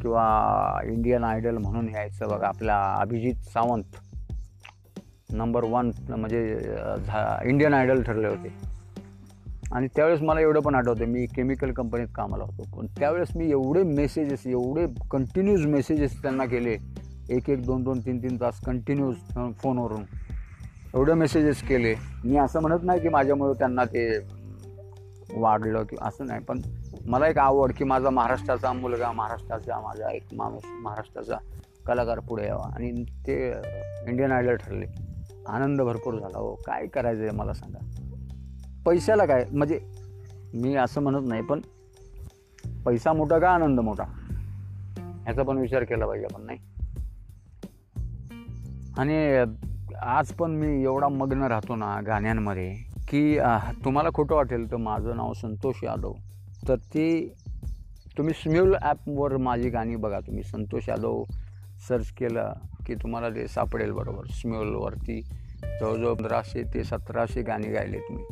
किंवा 0.02 0.80
इंडियन 0.86 1.24
आयडल 1.24 1.58
म्हणून 1.58 1.90
यायचं 1.90 2.28
बघा 2.30 2.48
आपला 2.48 2.76
अभिजित 3.00 3.50
सावंत. 3.54 3.96
नंबर 5.34 5.64
वन 5.64 5.92
म्हणजे 6.10 6.42
इंडियन 7.46 7.74
आयडल 7.74 8.02
ठरले 8.02 8.28
होते. 8.28 8.54
आणि 9.72 9.88
त्यावेळेस 9.96 10.22
मला 10.22 10.42
एवढं 10.42 10.60
पण 10.60 10.76
आठवतं 10.76 11.06
मी 11.06 11.26
केमिकल 11.26 11.72
कंपनीत 11.72 12.08
कामाला 12.16 12.44
होतो. 12.44 12.78
पण 12.78 12.88
त्यावेळेस 13.00 13.36
मी 13.36 13.50
एवढे 13.52 13.84
मेसेजेस 13.84 14.46
एवढे 14.48 14.86
कंटिन्यूज 15.12 15.66
मेसेजेस 15.66 16.22
त्यांना 16.22 16.46
केले 16.46 16.78
एक 17.30 17.50
एक 17.50 17.66
दोन 17.66 17.84
दोन 17.84 18.00
तीन 18.00 18.22
तीन 18.24 18.40
तास 18.42 18.60
कंटिन्यूज 18.66 19.16
फोनवरून. 19.62 20.04
एवढे 20.96 21.14
मेसेजेस 21.14 21.62
केले. 21.68 21.94
मी 22.24 22.38
असं 22.38 22.62
म्हणत 22.62 22.84
नाही 22.84 23.02
की 23.02 23.10
माझ्यामुळं 23.10 23.54
त्यांना 23.54 23.86
ते 23.86 24.08
वाढलं 25.34 25.84
की 25.84 25.96
असं 26.02 26.26
नाही 26.26 26.44
पण 26.44 26.62
मला 27.06 27.28
एक 27.28 27.38
आवड 27.38 27.72
की 27.78 27.84
माझा 27.84 28.10
महाराष्ट्राचा 28.10 28.72
मुलगा 28.74 29.12
महाराष्ट्राचा 29.12 29.80
माझा 29.82 30.12
एक 30.12 30.34
माणूस 30.34 30.64
महाराष्ट्राचा 30.84 31.38
कलाकार 31.88 32.20
पुढे 32.20 32.46
यावा. 32.46 32.70
आणि 32.76 33.04
ते 33.28 33.36
इंडियन 34.08 34.32
आयडल 34.32 34.56
ठरले. 34.56 34.86
आनंद 35.48 35.82
भरपूर 35.82 36.20
झाला. 36.20 36.38
हो 36.38 36.54
काय 36.66 36.86
करायचं 36.88 37.22
आहे 37.22 37.32
मला 37.32 37.54
सांगा. 37.54 37.80
पैशाला 38.86 39.26
काय? 39.26 39.46
म्हणजे 39.52 39.80
मी 40.54 40.76
असं 40.76 41.02
म्हणत 41.02 41.28
नाही 41.28 41.42
पण 41.42 41.62
पैसा 42.86 43.14
मोठा 43.14 43.40
का 43.40 43.50
आनंद 43.50 43.80
मोठा? 43.80 44.04
ह्याचा 45.24 45.44
पण 45.44 45.58
विचार 45.58 45.84
केला 45.84 46.06
पाहिजे 46.08 46.26
आपण 46.26 46.46
नाही? 46.46 46.60
आणि 48.98 49.18
आज 50.02 50.32
पण 50.32 50.52
मी 50.52 50.84
एवढा 50.84 51.08
मग्न 51.08 51.44
राहतो 51.44 51.76
ना 51.76 52.00
गाण्यांमध्ये 52.02 52.74
की 53.10 53.38
तुम्हाला 53.86 54.10
खोटं 54.14 54.36
वाटेल 54.36 54.72
तर 54.72 54.78
माझं 54.78 55.16
नाव 55.18 55.34
संतोष 55.34 55.84
यादव. 55.84 56.14
तर 56.68 56.76
ती 56.76 57.34
तुम्ही 58.18 58.34
स्म्यूल 58.34 58.76
ॲपवर 58.82 59.36
माझी 59.38 59.70
गाणी 59.70 59.96
बघा 59.96 60.20
तुम्ही 60.20 60.44
संतोष 60.44 60.90
यादव 60.90 61.24
सर्च 61.88 62.12
केलं 62.12 62.54
की 62.88 62.96
तुम्हाला 62.96 63.30
ते 63.30 63.48
सापडेल 63.48 63.92
बरोबर. 63.92 64.24
स्मेलवरती 64.30 65.22
जवळजवळ 65.80 66.14
पंधराशे 66.14 66.64
ते 66.74 66.84
सतराशे 66.84 67.42
गाणी 67.42 67.68
गायलेत 67.68 68.02
तुम्ही 68.02 68.26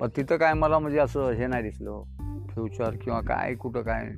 पण 0.00 0.08
तिथं 0.16 0.36
काय 0.36 0.54
मला 0.54 0.78
म्हणजे 0.78 0.98
असं 0.98 1.30
हे 1.30 1.46
नाही 1.46 1.62
दिसलं. 1.62 2.02
फ्युचर 2.50 2.90
किंवा 3.02 3.20
काय 3.20 3.54
कुठं 3.54 3.82
काय. 3.82 4.08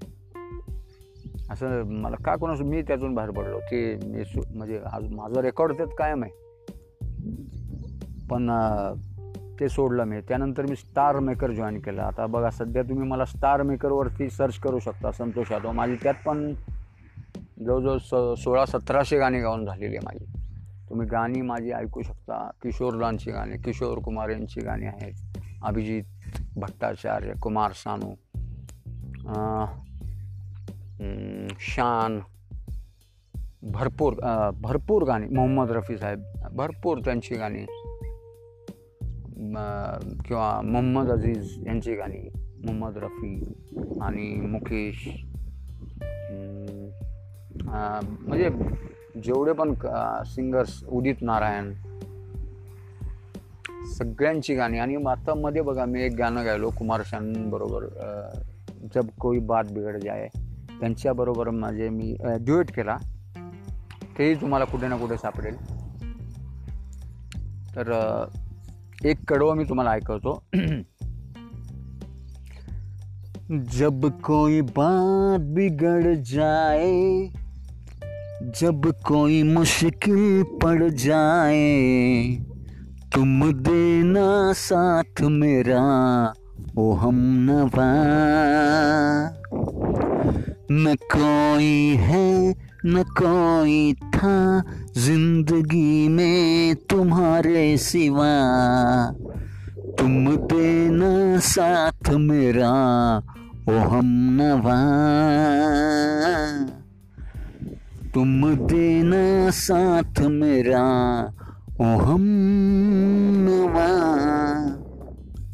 असं 1.50 1.82
मला 1.86 2.16
का 2.16 2.36
कोणास 2.36 2.60
मी 2.60 2.82
त्यातून 2.82 3.14
बाहेर 3.14 3.30
पडलो. 3.30 3.60
ते 3.60 3.96
मी 4.04 4.22
म्हणजे 4.54 4.80
आज 4.92 5.12
माझं 5.12 5.40
रेकॉर्ड 5.40 5.76
त्यात 5.76 5.88
कायम 5.98 6.22
आहे. 6.22 6.32
पण 8.30 8.50
ते 9.60 9.68
सोडलं 9.68 10.04
मी. 10.04 10.20
त्यानंतर 10.20 10.66
मी 10.66 10.76
स्टार 10.76 11.18
मेकर 11.18 11.50
जॉईन 11.50 11.78
केलं. 11.78 12.02
आता 12.02 12.26
बघा 12.26 12.50
सध्या 12.50 12.82
तुम्ही 12.82 13.08
मला 13.08 13.24
स्टार 13.24 13.62
मेकरवरती 13.62 14.30
सर्च 14.30 14.58
करू 14.58 14.78
शकता 14.78 15.12
संतोष 15.12 15.52
यादव. 15.52 15.72
माझी 15.72 15.96
त्यात 16.02 16.14
पण 16.26 16.52
जवळजवळ 17.64 17.98
स 17.98 18.42
सोळा 18.42 18.64
सतराशे 18.66 19.18
गाणी 19.18 19.40
गाऊन 19.40 19.64
झालेली 19.66 19.96
आहे 19.96 20.04
माझी. 20.04 20.24
तुम्ही 20.88 21.06
गाणी 21.08 21.40
माझी 21.40 21.72
ऐकू 21.72 22.02
शकता. 22.02 22.48
किशोरदांची 22.62 23.30
गाणी 23.30 23.58
किशोर 23.64 23.98
कुमार 23.98 24.28
यांची 24.28 24.60
गाणी 24.60 24.86
आहेत. 24.86 25.38
अभिजित 25.64 26.04
भट्टाचार्य 26.56 27.32
कुमार 27.42 27.72
सानू 27.74 28.14
शान 31.60 32.20
भरपूर 33.62 34.14
भरपूर 34.62 35.02
गाणी 35.04 35.26
मोहम्मद 35.34 35.70
रफी 35.70 35.96
साहेब 35.98 36.22
भरपूर 36.52 36.98
त्यांची 37.04 37.34
गाणी. 37.34 37.64
किंवा 40.26 40.60
मोहम्मद 40.64 41.10
अजीज 41.10 41.66
यांची 41.66 41.94
गाणी 41.94 42.28
मोहम्मद 42.66 42.96
रफी 42.96 43.34
आणि 44.02 44.30
मुकेश 44.50 45.08
म्हणजे 47.60 48.50
जेवढे 49.20 49.52
पण 49.52 49.74
सिंगर्स 50.26 50.84
उदित 50.88 51.14
नारायण 51.22 51.72
सगळ्यांची 53.86 54.54
गाणी. 54.54 54.78
आणि 54.78 54.96
आता 54.96 55.34
मध्ये 55.34 55.62
बघा 55.62 55.84
मी 55.84 56.02
एक 56.02 56.14
गाणं 56.14 56.44
गायलो 56.44 56.70
कुमार 56.70 57.02
बरोबर 57.22 57.86
जब 58.94 59.08
कोई 59.20 59.38
बात 59.38 59.64
बिघड 59.64 59.96
जाय 59.96 60.28
त्यांच्याबरोबर 60.80 61.50
माझे 61.50 61.88
मी 61.88 62.16
ड्युएट 62.24 62.70
केला. 62.70 62.96
तेही 64.18 64.34
तुम्हाला 64.34 64.64
कुठे 64.64 64.88
ना 64.88 64.96
कुठे 64.96 65.16
सापडेल. 65.16 65.56
तर 67.76 68.24
एक 69.04 69.16
कडवं 69.28 69.56
मी 69.56 69.64
तुम्हाला 69.64 69.90
ऐकवतो. 69.90 70.42
जब 73.72 74.06
कोई 74.06 74.60
बात 74.60 75.38
बिघड 75.40 76.04
जाए 76.16 77.26
जब 78.42 78.94
कोई 79.06 79.42
मुश्किल 79.42 80.44
पड़ 80.62 80.90
जाए, 80.90 82.24
तुम 83.14 83.52
देना 83.52 84.52
साथ 84.52 85.20
मेरा, 85.20 86.34
ओ 86.78 86.92
हम 86.92 87.14
नवा। 87.50 87.92
न 90.70 90.96
कोई 91.16 91.94
है, 91.96 92.54
न 92.86 93.02
कोई 93.02 93.92
था 93.92 94.62
ज़िंदगी 94.96 96.08
में 96.08 96.74
तुम्हारे 96.74 97.76
सिवा। 97.76 98.32
तुम 99.98 100.36
देना 100.36 101.38
साथ 101.38 102.10
मेरा, 102.10 102.70
ओ 103.68 103.72
हम 103.72 104.38
नवा। 104.40 104.78
तुम 108.14 108.54
देना 108.66 109.50
साथ 109.50 110.20
मेरा 110.30 110.80
ओ 111.80 111.84
हम 111.98 112.24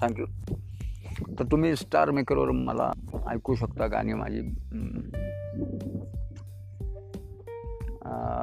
थँक्यू 0.02 0.26
तर 1.38 1.44
तुम्ही 1.44 1.74
स्टार 1.76 2.10
मेकरवर 2.10 2.50
मला 2.50 2.90
ऐकू 3.30 3.54
शकता 3.54 3.86
गाणी 3.86 4.12
माझी. 4.12 4.40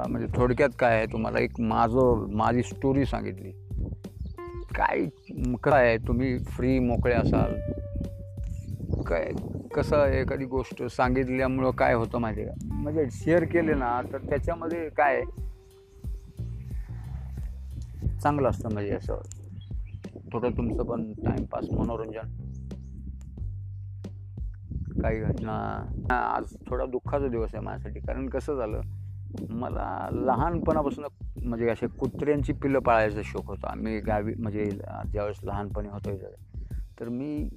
म्हणजे 0.10 0.27
थोडक्यात 0.36 0.69
काय 0.79 0.95
आहे 0.98 1.05
तुम्हाला 1.05 1.39
एक 1.39 1.60
माझं 1.60 2.25
माझी 2.38 2.63
स्टोरी 2.63 3.05
सांगितली. 3.05 3.51
काय 4.75 5.05
काय 5.63 5.88
आहे 5.88 5.98
तुम्ही 5.98 6.38
फ्री 6.48 6.79
मोकळे 6.79 7.13
असाल. 7.13 7.53
काय? 9.03 9.31
कसं 9.75 10.05
एखादी 10.05 10.46
गोष्ट 10.46 10.84
सांगितल्यामुळं 10.84 11.72
काय 11.72 11.94
होतं 11.94 12.17
माहिती 12.17 12.41
आहे 12.41 12.50
का? 12.50 12.75
म्हणजे 12.75 13.05
शेअर 13.12 13.44
केले 13.44 13.74
ना 13.74 14.01
तर 14.13 14.17
त्याच्यामध्ये 14.17 14.89
काय 14.89 15.22
चांगलं 18.24 18.50
असतं 18.50 18.74
म्हणजे 18.74 18.92
असं. 18.92 19.18
थोडं 20.33 20.50
तुमचं 20.50 20.83
पण 20.83 21.11
टाइमपास 21.14 21.66
मनोरंजन. 21.72 22.44
काही 25.01 25.20
घटना. 25.20 25.55
आज 26.16 26.55
थोडा 26.70 26.85
दुःखाचा 26.85 27.27
दिवस 27.27 27.50
आहे 27.53 27.64
माझ्यासाठी 27.64 28.00
कारण 28.00 28.29
कसं 28.29 28.55
झालं 28.55 28.81
मला 29.50 30.09
लहानपणापासून 30.11 31.05
म्हणजे 31.46 31.70
असे 31.70 31.88
कुत्र्यांची 31.88 32.53
पिल्लं 32.53 32.79
पाळायचा 32.79 33.22
शौक 33.24 33.48
होता. 33.48 33.74
मी 33.75 34.00
गावी 34.00 34.33
म्हणजे 34.40 34.66
ज्यावेळेस 35.11 35.40
लहानपणी 35.44 35.90
होतो 35.90 36.18
तर 37.00 37.09
मी 37.09 37.50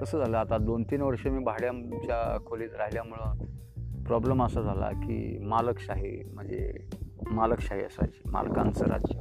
कसं 0.00 0.18
झालं? 0.18 0.36
आता 0.36 0.58
दोन 0.58 0.82
तीन 0.82 1.00
वर्ष 1.00 1.26
मी 1.26 1.44
भाड्याच्या 1.44 2.38
खोलीत 2.46 2.74
राहिल्यामुळं 2.78 4.02
प्रॉब्लेम 4.04 4.42
असा 4.42 4.60
झाला 4.60 4.90
की 4.90 5.38
मालकशाही 5.42 6.22
म्हणजे 6.34 6.88
मालकशाही 7.30 7.84
असायची 7.84 8.28
मालकांचं 8.30 8.84
राज्य. 8.84 9.18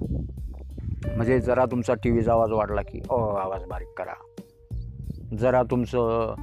म्हणजे 1.15 1.39
जरा 1.39 1.65
तुमचा 1.65 1.93
टी 1.93 2.11
व्हीचा 2.11 2.31
आवाज 2.31 2.51
वाढला 2.51 2.81
की 2.81 3.01
ओ 3.09 3.17
आवाज 3.19 3.63
बारीक 3.63 3.87
करा. 3.97 4.13
जरा 5.37 5.63
तुमचं 5.63 6.33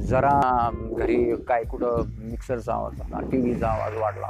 जरा 0.00 0.70
घरी 0.98 1.36
काय 1.36 1.64
कुठं 1.64 2.02
मिक्सरचा 2.18 2.74
आवाज 2.74 3.00
आला 3.00 3.20
टी 3.20 3.36
व्हीचा 3.36 3.68
आवाज 3.68 3.96
वाढला. 3.96 4.28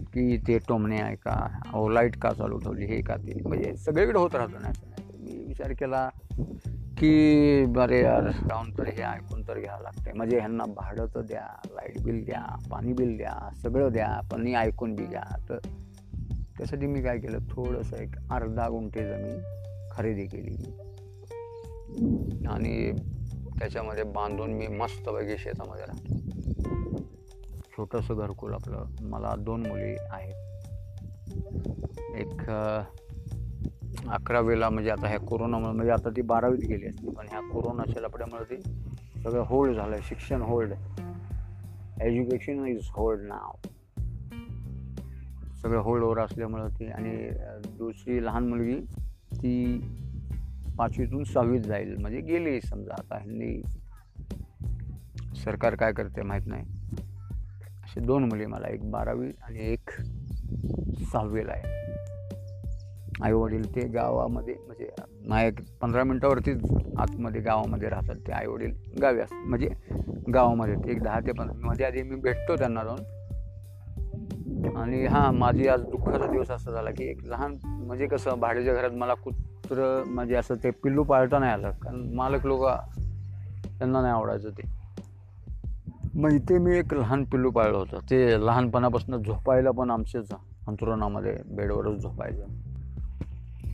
की 0.00 0.36
ते 0.36 0.58
टोमणे 0.58 1.00
आहे 1.00 1.16
का? 1.16 1.60
अहो 1.66 1.88
लाइट 1.88 2.16
का 2.16 2.32
चालू 2.32 2.58
ठेवली? 2.58 2.86
हे 2.86 3.00
का 3.02 3.16
ते? 3.16 3.40
म्हणजे 3.46 3.76
सगळीकडे 3.76 4.18
होत 4.18 4.34
राहतं 4.34 4.62
नाही 4.62 4.87
विचार 5.58 5.72
केला 5.72 6.08
की 6.98 7.64
बरे 7.66 8.00
यार 8.00 8.30
जाऊन 8.30 8.70
तर 8.78 8.86
हे 8.86 9.02
ऐकून 9.02 9.42
तर 9.48 9.58
घ्यावं 9.58 9.82
लागते 9.82 10.12
म्हणजे 10.12 10.38
ह्यांना 10.38 10.64
भाडं 10.64 11.06
तर 11.06 11.20
द्या 11.20 11.46
लाइट 11.70 12.02
बिल 12.02 12.24
द्या 12.24 12.56
पाणी 12.70 12.92
बिल 12.92 13.16
द्या 13.16 13.48
सगळं 13.62 13.92
द्या 13.92 14.20
पण 14.32 14.42
मी 14.42 14.54
ऐकून 14.54 14.94
बी 14.94 15.04
घ्या. 15.04 15.22
तर 15.48 15.58
त्यासाठी 16.58 16.86
मी 16.86 17.02
काय 17.02 17.18
केलं 17.18 17.38
थोडंसं 17.50 17.96
एक 17.96 18.10
अर्धा 18.30 18.68
गुंठे 18.68 19.04
जमीन 19.08 19.42
खरेदी 19.92 20.26
केली. 20.26 20.56
आणि 22.46 22.92
त्याच्यामध्ये 23.58 24.04
बांधून 24.04 24.50
मी 24.50 24.66
मस्तपैकी 24.66 25.38
शेतामध्ये 25.38 25.84
राहतो. 25.84 26.16
छोटंसं 27.72 28.16
घरकुल 28.16 28.52
आपलं. 28.52 28.84
मला 29.00 29.34
दोन 29.38 29.66
मुली 29.66 29.96
आहेत. 30.10 30.34
एक 32.16 32.50
अकरावीला 34.08 34.68
म्हणजे 34.70 34.90
आता 34.90 35.08
ह्या 35.08 35.18
कोरोनामुळे 35.20 35.72
म्हणजे 35.72 35.92
आता 35.92 36.10
ती 36.10 36.22
बारावीत 36.22 36.68
गेली 36.68 36.86
असते 36.86 37.10
पण 37.10 37.26
ह्या 37.30 37.40
कोरोनाच्या 37.40 38.02
लपड्यामुळे 38.02 38.44
ती 38.44 38.62
सगळं 39.22 39.44
होल्ड 39.46 39.76
झालं 39.76 39.92
आहे 39.92 40.02
शिक्षण 40.02 40.42
होल्ड. 40.42 40.72
एज्युकेशन 42.02 42.64
इज 42.66 42.88
होल्ड 42.90 43.22
नाव 43.22 43.68
सगळं 45.62 45.78
होल्डवर 45.78 46.18
असल्यामुळं 46.18 46.68
ती 46.68 46.86
आणि 46.86 47.30
दुसरी 47.78 48.24
लहान 48.24 48.48
मुलगी 48.48 48.80
ती 49.32 49.80
पाचवीतून 50.78 51.24
सहावीत 51.24 51.60
जाईल 51.60 51.96
म्हणजे 51.96 52.20
गेली 52.20 52.60
समजा. 52.60 52.94
आता 52.98 53.18
ह्यांनी 53.18 53.62
सरकार 55.44 55.74
काय 55.74 55.92
करते 55.92 56.22
माहीत 56.22 56.46
नाही. 56.46 56.64
असे 57.84 58.00
दोन 58.00 58.24
मुली 58.24 58.46
मला 58.46 58.68
एक 58.68 58.90
बारावी 58.90 59.30
आणि 59.42 59.72
एक 59.72 59.90
सहावीला 61.12 61.52
आहे. 61.52 61.77
आई 63.22 63.32
वडील 63.32 63.74
ते 63.74 63.86
गावामध्ये 63.88 64.54
म्हणजे 64.66 64.88
माझ्या 65.26 65.48
एक 65.48 65.54
पंधरा 65.80 66.04
मिनटावरतीच 66.04 66.58
आतमध्ये 66.96 67.40
गावामध्ये 67.40 67.88
राहतात 67.88 68.16
ते 68.26 68.32
आई 68.32 68.46
वडील 68.46 68.72
गावी 69.02 69.20
असतात. 69.20 69.46
म्हणजे 69.46 69.68
गावामध्ये 70.32 70.74
ते 70.74 70.90
एक 70.90 71.02
दहा 71.02 71.20
ते 71.20 71.32
पंधरा 71.32 71.66
मध्ये 71.66 71.86
आधी 71.86 72.02
मी 72.02 72.16
भेटतो 72.16 72.56
त्यांना 72.56 72.84
जाऊन 72.84 72.98
आणि 74.76 75.06
हां 75.06 75.34
माझी 75.34 75.68
आज 75.68 75.80
दुःखाचा 75.80 76.26
दिवस 76.26 76.50
असा 76.50 76.70
झाला 76.70 76.90
की 76.90 77.04
एक 77.04 77.18
लहान 77.24 77.56
म्हणजे 77.64 78.06
कसं 78.06 78.40
भाड्याच्या 78.40 78.74
घरात 78.74 78.90
मला 78.90 79.14
कुत्र 79.14 80.04
म्हणजे 80.06 80.34
असं 80.34 80.54
ते 80.54 80.70
पिल्लू 80.70 81.02
पाळता 81.02 81.38
नाही 81.38 81.52
आलं. 81.52 81.70
कारण 81.70 82.14
मालक 82.14 82.46
लोक 82.46 82.66
त्यांना 83.78 84.00
नाही 84.00 84.14
आवडायचं 84.14 84.50
ते. 84.50 84.62
मग 86.14 86.30
इथे 86.30 86.58
मी 86.58 86.78
एक 86.78 86.94
लहान 86.94 87.24
पिल्लू 87.24 87.50
पाळलं 87.50 87.78
होतं. 87.78 87.98
ते 88.10 88.46
लहानपणापासून 88.46 89.22
झोपायला 89.22 89.70
पण 89.70 89.90
आमच्याच 89.90 90.32
अंथरुणामध्ये 90.66 91.36
बेडवरच 91.46 92.02
झोपायचं. 92.02 92.46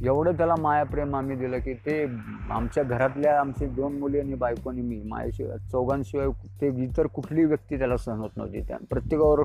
एवढं 0.05 0.33
त्याला 0.33 0.55
मायाप्रेम 0.61 1.17
आम्ही 1.17 1.37
दिलं 1.37 1.59
की 1.59 1.75
ते 1.75 2.07
आमच्या 2.51 2.83
घरातल्या 2.83 3.41
आमची 3.41 3.67
दोन 3.67 3.99
मुली 3.99 4.21
आणि 4.21 4.35
बायको 4.35 4.71
आणि 4.71 4.81
मी 4.81 5.03
मायाशिवाय 5.05 5.59
चौघांशिवाय 5.73 6.27
ते 6.61 6.85
इतर 6.85 7.07
कुठली 7.07 7.45
व्यक्ती 7.45 7.79
त्याला 7.79 7.97
सहन 7.97 8.19
होत 8.19 8.31
नव्हती. 8.37 8.61
त्या 8.61 8.77
प्रत्येकावर 8.91 9.41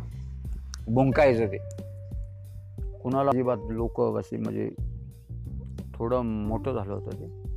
बोंकायचं 0.88 1.45
ते. 1.45 1.58
कुणाला 3.04 3.30
अजिबात 3.30 3.58
लोक 3.69 4.02
असे 4.02 4.38
म्हणजे 4.38 4.69
थोडं 5.95 6.22
मोठं 6.22 6.74
झालं 6.74 6.93
होतं 6.93 7.12
ते. 7.12 7.50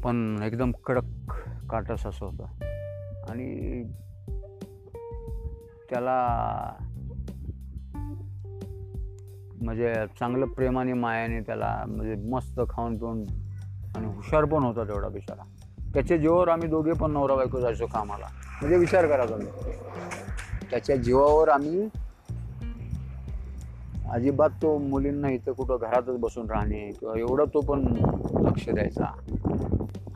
पण 0.00 0.40
एकदम 0.42 0.72
कडक 0.86 1.32
काटस 1.70 2.06
असं 2.06 2.26
होतं. 2.26 2.46
आणि 3.30 3.82
त्याला 5.90 6.18
म्हणजे 9.62 9.94
चांगलं 10.20 10.46
प्रेमाने 10.46 10.92
मायाने 10.92 11.40
त्याला 11.40 11.84
म्हणजे 11.88 12.14
मस्त 12.14 12.60
खाऊन 12.70 12.98
पिऊन 12.98 13.24
आणि 13.96 14.06
हुशार 14.06 14.44
पण 14.44 14.62
होता 14.62 14.84
तेवढा 14.84 15.08
बिचारा. 15.08 15.42
त्याच्या 15.94 16.16
जीवावर 16.16 16.48
आम्ही 16.48 16.68
दोघे 16.68 16.92
पण 16.92 17.10
नवरा 17.10 17.34
बायको 17.34 17.60
जायचो 17.60 17.86
कामाला. 17.86 18.26
म्हणजे 18.60 18.76
विचार 18.76 19.06
करा 19.06 19.24
तुम्ही. 19.24 19.46
त्याच्या 20.70 20.96
जीवावर 20.96 21.48
आम्ही 21.48 21.88
अजिबात 24.10 24.50
तो 24.50 24.78
मुलींना 24.78 25.30
इथं 25.30 25.52
कुठं 25.52 25.76
घरातच 25.80 26.16
बसून 26.18 26.50
राहणे 26.50 26.90
किंवा 27.00 27.18
एवढं 27.18 27.44
तो 27.44 27.60
पण 27.60 27.80
लक्ष 28.40 28.68
द्यायचा. 28.68 29.04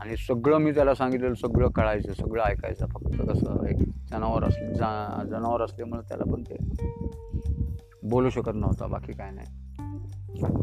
आणि 0.00 0.16
सगळं 0.16 0.58
मी 0.58 0.70
त्याला 0.70 0.94
सांगितलेलं 0.94 1.34
सगळं 1.34 1.68
कळायचं 1.68 2.12
सगळं 2.12 2.42
ऐकायचं. 2.42 2.86
फक्त 2.86 3.20
कसं 3.28 3.66
एक 3.66 3.76
जनावर 4.10 4.44
असले 4.44 4.74
जा 4.74 5.22
जनावर 5.30 5.62
असल्यामुळे 5.62 6.08
त्याला 6.08 6.32
पण 6.32 6.42
ते 6.42 6.56
बोलू 8.08 8.30
शकत 8.30 8.54
नव्हता 8.54 8.86
बाकी 8.86 9.12
काय 9.12 9.30
नाही. 9.30 9.46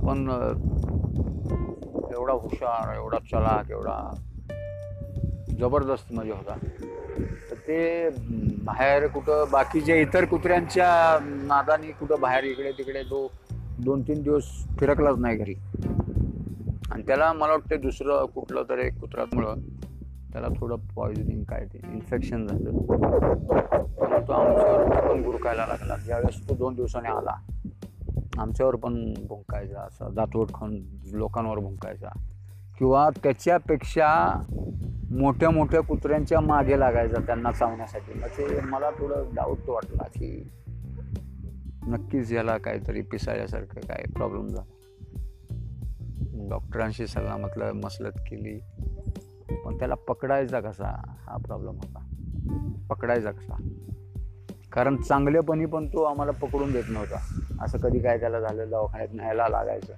पण 0.08 0.17
एवढा 2.13 2.34
हुशार 2.34 2.95
एवढा 2.95 3.17
चलाक 3.17 3.71
एवढा 3.71 4.15
जबरदस्त 5.60 6.13
म्हणजे 6.13 6.32
होता. 6.32 6.56
तर 7.51 7.56
ते 7.56 8.10
बाहेर 8.63 9.08
कुठं 9.08 9.45
बाकीच्या 9.51 9.95
इतर 9.95 10.25
कुत्र्यांच्या 10.25 11.19
नादानी 11.23 11.88
कुठं 11.88 12.19
बाहेर 12.19 12.43
इकडे 12.43 12.71
तिकडे 12.71 13.03
तो 13.03 13.32
दोन 13.79 14.01
तीन 14.01 14.21
दिवस 14.21 14.43
फिरकलाच 14.79 15.17
नाही 15.17 15.38
घरी. 15.38 15.53
आणि 16.91 17.03
त्याला 17.08 17.34
मला 17.34 17.51
वाटतं 17.51 17.82
दुसरं 17.82 18.25
कुठलं 18.25 18.63
तरी 18.69 18.89
कुत्र्यामुळं 18.89 19.56
त्याला 20.34 20.48
थोडं 20.60 20.76
पॉइझनिंग 20.96 21.43
काय 21.43 21.65
ते 21.74 21.80
इन्फेक्शन 21.93 22.48
झालं. 22.48 22.72
तो 24.28 24.32
आमच्यावर 24.32 25.10
पण 25.10 25.24
गुरकायला 25.24 25.65
लागला. 25.67 25.98
ज्यावेळेस 25.98 26.50
तो 26.50 26.56
दोन 26.56 26.76
दिवसाने 26.76 27.10
आला. 27.10 27.36
आमच्यावर 28.38 28.76
पण 28.76 29.13
भुंकायचा 29.28 29.82
असं. 29.82 30.10
दातवट 30.13 30.54
खाऊन 30.54 30.82
लोकांवर 31.13 31.58
भुंकायचा. 31.58 32.10
किंवा 32.78 33.10
त्याच्यापेक्षा 33.24 34.41
मोठ्या 35.12 35.50
मोठ्या 35.50 35.82
कुत्र्यांच्या 35.82 36.39
मागे 36.39 36.80
लागायचा 36.80 37.22
त्यांना 37.22 37.52
चावण्यासाठी. 37.52 38.13
मग 38.13 38.28
ते 38.28 38.62
मला 38.62 38.89
थोडं 38.89 39.24
डाऊट 39.36 39.69
वाटला 39.69 40.04
की 40.04 40.48
नक्कीच 41.88 42.32
याला 42.32 42.58
काहीतरी 42.58 43.02
पिसाळ्यासारखं 43.02 43.82
काय 43.82 44.04
प्रॉब्लेम 44.15 44.48
झाला. 44.48 44.74
डॉक्टरांशी 46.50 47.08
सल्ला 47.08 47.38
म्हटलं 47.38 47.72
मसलत 47.74 48.12
केली. 48.12 48.60
पण 49.56 49.80
त्याला 49.80 49.96
पकडायचा 49.96 50.60
कसा? 50.60 51.04
हा 51.08 51.38
प्रॉब्लेम 51.38 51.76
होता. 51.76 52.00
पकडायचा 52.89 53.32
कसा? 53.32 53.56
कारण 54.72 54.96
चांगलेपणी 54.98 55.66
पण 55.66 55.88
तो 55.88 56.04
आम्हाला 56.04 56.32
पकडून 56.32 56.72
देत 56.72 56.84
नव्हता. 56.89 57.20
असं 57.62 57.78
कधी 57.78 58.00
काय 58.00 58.20
त्याला 58.20 58.39
झालं 58.39 58.70
दवाखान्यात 58.70 59.10
न्यायला 59.13 59.48
लागायचं. 59.48 59.94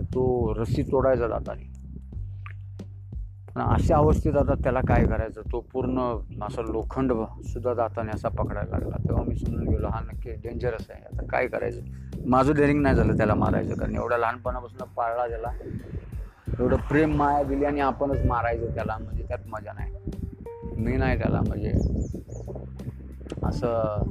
तो 0.00 0.54
रस्सी 0.54 0.82
तोडायचा 0.82 1.28
जातानी 1.28 1.72
पण 3.54 3.62
अशा 3.62 3.96
अवस्थेत 3.96 4.34
आता 4.34 4.54
त्याला 4.54 4.80
काय 4.80 5.06
करायचं? 5.06 5.40
तो 5.52 5.60
पूर्ण 5.72 6.16
असं 6.42 6.62
लोखंड 6.62 7.12
सुद्धा 7.44 7.74
जाताने 7.74 8.10
असा 8.10 8.28
पकडायला 8.28 8.78
लागला. 8.78 8.96
तेव्हा 9.08 9.24
मी 9.24 9.34
समजून 9.36 9.68
गेलो 9.68 9.88
हा 9.88 10.00
नक्की 10.00 10.30
डेंजरस 10.30 10.86
आहे. 10.90 11.02
आता 11.02 11.26
काय 11.26 11.46
करायचं? 11.46 11.80
माझं 12.26 12.54
डेअरिंग 12.54 12.82
नाही 12.82 12.94
झालं 12.94 13.16
त्याला 13.16 13.34
मारायचं. 13.34 13.74
कारण 13.74 13.94
एवढ्या 13.94 14.18
लहानपणापासून 14.18 14.88
पाळला 14.88 15.28
त्याला. 15.28 15.48
एवढं 16.58 16.76
प्रेम 16.76 17.14
माया 17.16 17.42
दिली 17.42 17.64
आणि 17.64 17.80
आपणच 17.80 18.26
मारायचं 18.26 18.74
त्याला 18.74 18.96
म्हणजे 19.00 19.22
त्यात 19.22 19.38
मजा 19.48 19.72
नाही. 19.72 19.92
मी 20.76 20.96
नाही 20.96 21.18
त्याला 21.18 21.40
म्हणजे 21.40 21.72
असं 23.44 24.02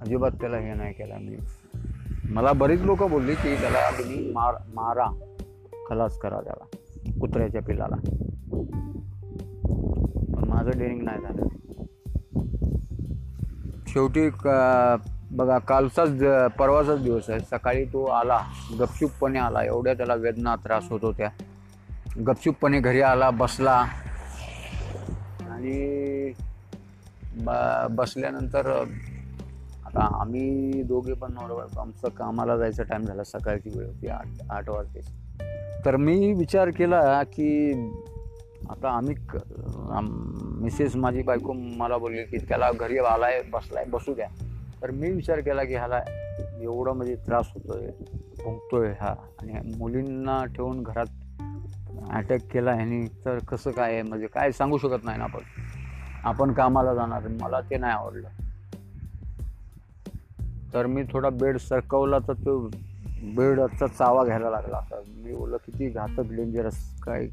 अजिबात 0.00 0.30
त्याला 0.30 0.56
हे 0.56 0.74
नाही 0.74 0.92
केलं 0.92 1.18
मी. 1.18 1.36
मला 2.30 2.52
बरीच 2.52 2.82
लोक 2.82 3.02
बोलली 3.02 3.34
की 3.34 3.54
त्याला 3.56 3.98
तुम्ही 3.98 4.32
मार 4.32 4.54
मारा. 4.74 5.06
खलास 5.88 6.18
करा 6.18 6.40
त्याला 6.40 6.64
कुत्र्याच्या 7.20 7.62
पिलाला. 7.62 7.96
पण 10.36 10.44
माझं 10.48 10.70
डेअरिंग 10.78 11.02
नाही 11.02 11.20
झालं. 11.20 11.42
शेवटी 13.86 14.30
बघा 15.30 15.58
कालचाच 15.58 16.10
परवाचाच 16.58 17.02
दिवस 17.02 17.28
आहे. 17.30 17.40
सकाळी 17.40 17.84
तो 17.84 18.04
आला 18.04 18.40
गपचूपपणे 18.78 19.38
आला. 19.38 19.62
एवढ्या 19.64 19.94
त्याला 19.94 20.14
वेदना 20.14 20.54
त्रास 20.56 20.88
होत 20.90 21.00
होत्या. 21.02 21.28
गपचूपपणे 22.26 22.80
घरी 22.80 23.00
आला 23.00 23.30
बसला. 23.30 23.84
आणि 25.50 26.32
बसल्यानंतर 27.90 28.66
आता 29.86 30.06
आम्ही 30.20 30.82
दोघे 30.82 31.12
पण 31.12 31.32
नॉर्मल 31.32 31.78
आमचं 31.78 32.08
कामाला 32.08 32.56
जायचं 32.56 32.82
टाईम 32.82 33.04
झाला 33.04 33.24
सकाळची 33.24 33.70
वेळ 33.76 33.86
होती 33.86 34.08
आठ 34.08 34.50
आठ 34.50 34.68
वाजते 34.68 35.00
तर 35.84 35.96
मी 35.96 36.32
विचार 36.32 36.70
केला 36.70 37.22
की 37.22 37.72
आता 38.70 38.88
आम्ही 38.88 39.14
मिसेस 40.62 40.96
माझी 40.96 41.22
बायको 41.22 41.52
मला 41.52 41.96
बोलली 41.96 42.22
की 42.22 42.38
त्याला 42.38 42.70
घरी 42.72 42.98
आलाय 42.98 43.42
बसलाय 43.42 43.84
बसू 43.84 44.14
द्या. 44.14 44.28
तर 44.82 44.90
मी 44.90 45.10
विचार 45.10 45.40
केला 45.40 45.64
की 45.64 45.74
ह्याला 45.74 46.00
एवढा 46.60 46.92
म्हणजे 46.92 47.16
त्रास 47.16 47.46
होतोय 47.54 47.86
भोगतोय 48.44 48.92
हा. 49.00 49.14
आणि 49.42 49.76
मुलींना 49.78 50.44
ठेवून 50.44 50.82
घरात 50.82 51.06
अटॅक 52.10 52.40
केला 52.52 52.72
ह्यानी 52.72 53.06
तर 53.06 53.38
कसं 53.38 53.70
काय 53.70 53.92
आहे? 53.92 54.02
म्हणजे 54.02 54.26
काय 54.26 54.52
सांगू 54.52 54.78
शकत 54.78 55.04
नाही 55.04 55.18
ना 55.18 55.24
आपण. 55.24 55.40
आपण 56.24 56.52
कामाला 56.52 56.94
जाणार 56.94 57.28
मला 57.28 57.60
ते 57.60 57.76
नाही 57.76 57.92
आवडलं. 57.92 58.28
तर 60.74 60.86
मी 60.86 61.02
थोडा 61.02 61.28
बेड 61.30 61.56
सरकवला 61.56 62.18
तर 62.18 62.32
तो 62.32 62.70
बेडचा 63.22 63.86
चावा 63.86 64.24
घ्यायला 64.24 64.50
लागला. 64.50 64.76
आता 64.76 65.00
मी 65.08 65.34
बोललं 65.34 65.56
किती 65.56 65.88
घातक 65.88 66.20
डेंजरस 66.20 67.00
काय? 67.00 67.26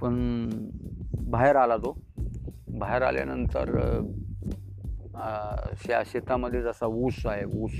पण 0.00 0.48
बाहेर 1.30 1.56
आला 1.56 1.76
तो. 1.76 1.98
बाहेर 2.68 3.02
आल्यानंतर 3.02 3.98
शा 5.76 6.02
शेतामध्ये 6.06 6.62
जसा 6.62 6.86
ऊस 6.86 7.26
आहे 7.26 7.44
ऊस 7.44 7.72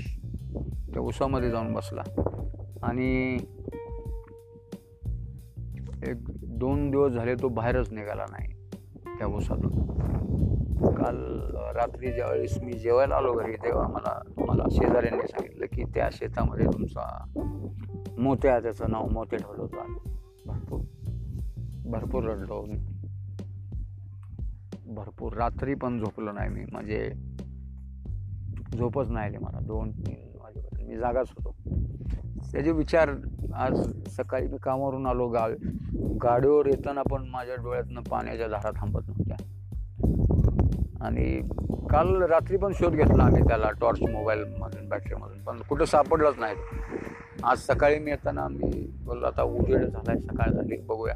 त्या 0.93 1.01
ऊसामध्ये 1.01 1.51
जाऊन 1.51 1.73
बसला. 1.73 2.01
आणि 2.83 3.37
एक 6.07 6.17
दोन 6.43 6.91
दिवस 6.91 7.11
झाले 7.11 7.35
तो 7.35 7.47
बाहेरच 7.47 7.91
निघाला 7.91 8.25
नाही 8.31 8.53
त्या 9.17 9.27
ऊसातून. 9.27 9.83
काल 10.93 11.39
रात्री 11.75 12.11
ज्यावेळेस 12.11 12.57
मी 12.63 12.73
जेवायला 12.73 13.15
आलो 13.15 13.33
घरी 13.33 13.53
तेव्हा 13.53 13.87
मला 13.87 14.21
मला 14.37 14.63
शेजाऱ्यांनी 14.71 15.27
सांगितलं 15.27 15.65
की 15.65 15.83
त्या 15.83 16.09
शेतामध्ये 16.11 16.65
तुमचा 16.65 17.25
मोत्या 18.17 18.59
त्याचं 18.59 18.85
नाव 18.89 19.07
मोते 19.11 19.35
ठेवलं 19.37 19.61
होतं. 19.61 19.93
भरपूर 20.45 20.81
भरपूर 21.85 22.23
रडलो. 22.23 22.65
भरपूर. 24.85 25.33
रात्री 25.33 25.73
पण 25.73 25.99
झोपलो 25.99 26.31
नाही 26.31 26.49
मी. 26.49 26.65
म्हणजे 26.71 27.11
झोपच 28.77 29.09
नाही 29.09 29.27
आली 29.27 29.37
मला. 29.37 29.59
दोन 29.59 29.91
तीन 29.91 30.37
वाजेपर्यंत. 30.41 30.89
मी 30.89 30.97
जागाच 30.97 31.27
होतो. 31.29 31.55
त्याचे 32.51 32.71
विचार 32.71 33.09
आज 33.55 33.91
सकाळी 34.07 34.47
मी 34.47 34.57
कामावरून 34.63 35.05
आलो. 35.05 35.27
गाव 35.27 35.51
गाडीवर 36.23 36.65
येताना 36.65 37.01
पण 37.01 37.27
माझ्या 37.29 37.55
डोळ्यातनं 37.55 38.01
पाण्याच्या 38.01 38.47
धारा 38.47 38.71
थांबत 38.71 39.01
नव्हत्या. 39.07 39.37
आणि 41.01 41.41
काल 41.89 42.21
रात्री 42.21 42.57
पण 42.57 42.71
शोध 42.73 42.93
घेतला 42.93 43.23
आम्ही 43.23 43.43
त्याला 43.43 43.71
टॉर्च 43.71 44.01
मोबाईलमधून 44.01 44.89
बॅटरीमधून. 44.89 45.43
पण 45.43 45.57
कुठं 45.57 45.85
सापडलंच 45.85 46.35
नाही. 46.39 46.55
आज 47.43 47.57
सकाळी 47.57 47.99
मी 47.99 48.11
येताना 48.11 48.47
मी 48.47 48.91
बोललो 49.05 49.25
आता 49.25 49.43
उजेड 49.43 49.85
झाला 49.85 50.11
आहे 50.11 50.19
सकाळ 50.19 50.51
झाली 50.51 50.81
बघूया. 50.81 51.15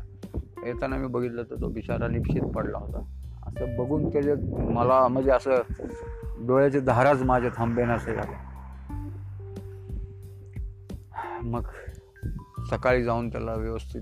येताना 0.66 0.96
मी 0.96 1.08
बघितलं 1.08 1.44
तर 1.44 1.56
तो 1.62 1.68
बिचारा 1.68 2.08
निश्चित 2.08 2.42
पडला 2.42 2.78
होता. 2.78 3.17
तर 3.60 3.66
बघून 3.66 4.10
त्याचे 4.10 4.34
मला 4.74 5.08
म्हणजे 5.08 5.32
असं 5.32 5.62
डोळ्याचे 6.48 6.80
धाराच 6.80 7.24
माझ्या 7.24 7.52
थांबेन 7.58 7.90
असे 7.90 8.16
झाले 8.16 8.48
मग 11.42 11.68
सकाळी 12.70 13.04
जाऊन 13.04 13.30
त्याला 13.30 13.54
व्यवस्थित 13.54 14.02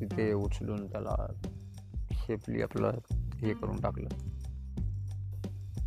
तिथे 0.00 0.32
उचलून 0.32 0.86
त्याला 0.86 1.26
शेपली 2.12 2.62
आपलं 2.62 2.92
हे 3.34 3.54
करून 3.54 3.80
टाकलं. 3.80 4.08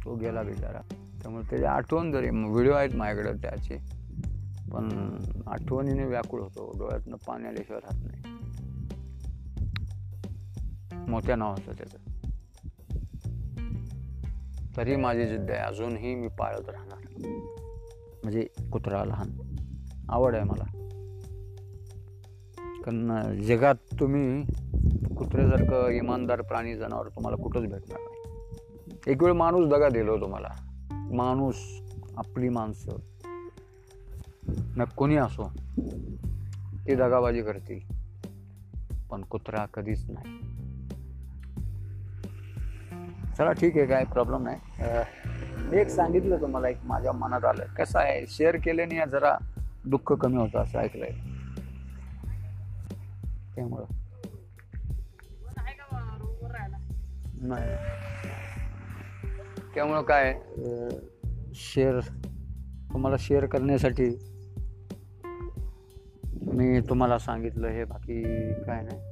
तो 0.05 0.15
गेला 0.15 0.43
बिचारा. 0.43 0.81
त्यामुळे 1.21 1.43
त्याची 1.49 1.65
आठवण 1.65 2.11
जरी 2.11 2.29
व्हिडिओ 2.29 2.73
आहेत 2.73 2.95
माझ्याकडे 2.95 3.33
त्याचे 3.33 3.75
पण 4.71 5.17
आठवणीने 5.47 6.05
व्याकुळ 6.05 6.41
होतो. 6.41 6.71
डोळ्यातनं 6.79 7.17
पाणी 7.17 7.47
आल्याशिवाय 7.47 7.81
राहत 7.81 8.05
नाही. 8.05 8.21
मोठ्या 11.11 11.45
असतं 11.45 11.71
त्याचं. 11.71 12.10
तरी 14.77 14.95
माझी 14.95 15.27
जिद्द 15.27 15.51
आहे. 15.51 15.59
अजूनही 15.59 16.15
मी 16.15 16.27
पाळत 16.27 16.69
राहणार. 16.69 17.27
म्हणजे 18.23 18.47
कुत्रा 18.71 19.05
लहान. 19.05 19.29
आवड 20.09 20.35
आहे 20.35 20.43
मला. 20.43 20.63
कारण 22.83 23.35
जगात 23.41 23.75
तुम्ही 23.99 24.45
कुत्र्यासारखं 25.17 25.87
इमानदार 25.87 26.41
प्राणी 26.41 26.75
जनावर 26.75 27.07
तुम्हाला 27.07 27.43
कुठंच 27.43 27.61
भेटणार 27.61 27.99
नाही. 27.99 28.21
एक 29.07 29.23
वेळ 29.23 29.31
माणूस 29.31 29.67
दगा 29.67 29.89
दिलो 29.89 30.17
तुम्हाला. 30.21 30.49
माणूस 31.13 31.55
आपली 32.17 32.49
माणसं. 32.49 32.91
न 34.77 34.83
कोणी 34.83 35.15
असो 35.15 35.51
ते 36.87 36.95
दगाबाजी 36.95 37.41
करतील. 37.41 37.79
पण 39.11 39.21
कुत्रा 39.21 39.65
कधीच 39.65 40.09
नाही. 40.09 40.60
चला 43.41 43.51
ठीक 43.51 43.77
आहे 43.77 43.85
काय 43.87 44.03
प्रॉब्लेम 44.03 44.43
नाही. 44.43 44.57
मी 45.69 45.77
एक 45.77 45.87
सांगितलं 45.87 46.41
तुम्हाला 46.41 46.69
एक 46.69 46.77
माझ्या 46.83 47.11
मनात 47.11 47.45
आलं. 47.45 47.63
कसं 47.77 47.99
आहे 47.99 48.25
शेअर 48.27 48.55
केल्याने 48.55 49.05
जरा 49.11 49.35
दुःख 49.85 50.11
कमी 50.13 50.37
होतं 50.37 50.59
असं 50.59 50.79
ऐकलंय. 50.79 51.11
त्यामुळं. 53.55 53.85
नाही. 57.47 57.75
त्यामुळं 59.75 60.01
काय 60.01 60.33
शेअर 61.55 61.99
तुम्हाला 62.93 63.15
शेअर 63.19 63.45
करण्यासाठी 63.45 64.09
मी 66.53 66.79
तुम्हाला 66.81 67.17
सांगितलं 67.19 67.67
हे 67.67 67.83
बाकी 67.83 68.23
काय 68.63 68.81
नाही. 68.81 69.10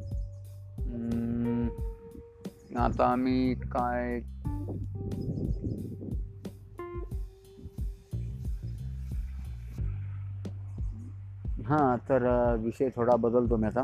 आता 2.77 3.05
आम्ही 3.05 3.53
काय? 3.53 4.19
हां 11.65 11.97
तर 12.09 12.55
विषय 12.59 12.89
थोडा 12.95 13.15
बदलतो 13.15 13.57
मी 13.57 13.67
आता. 13.67 13.83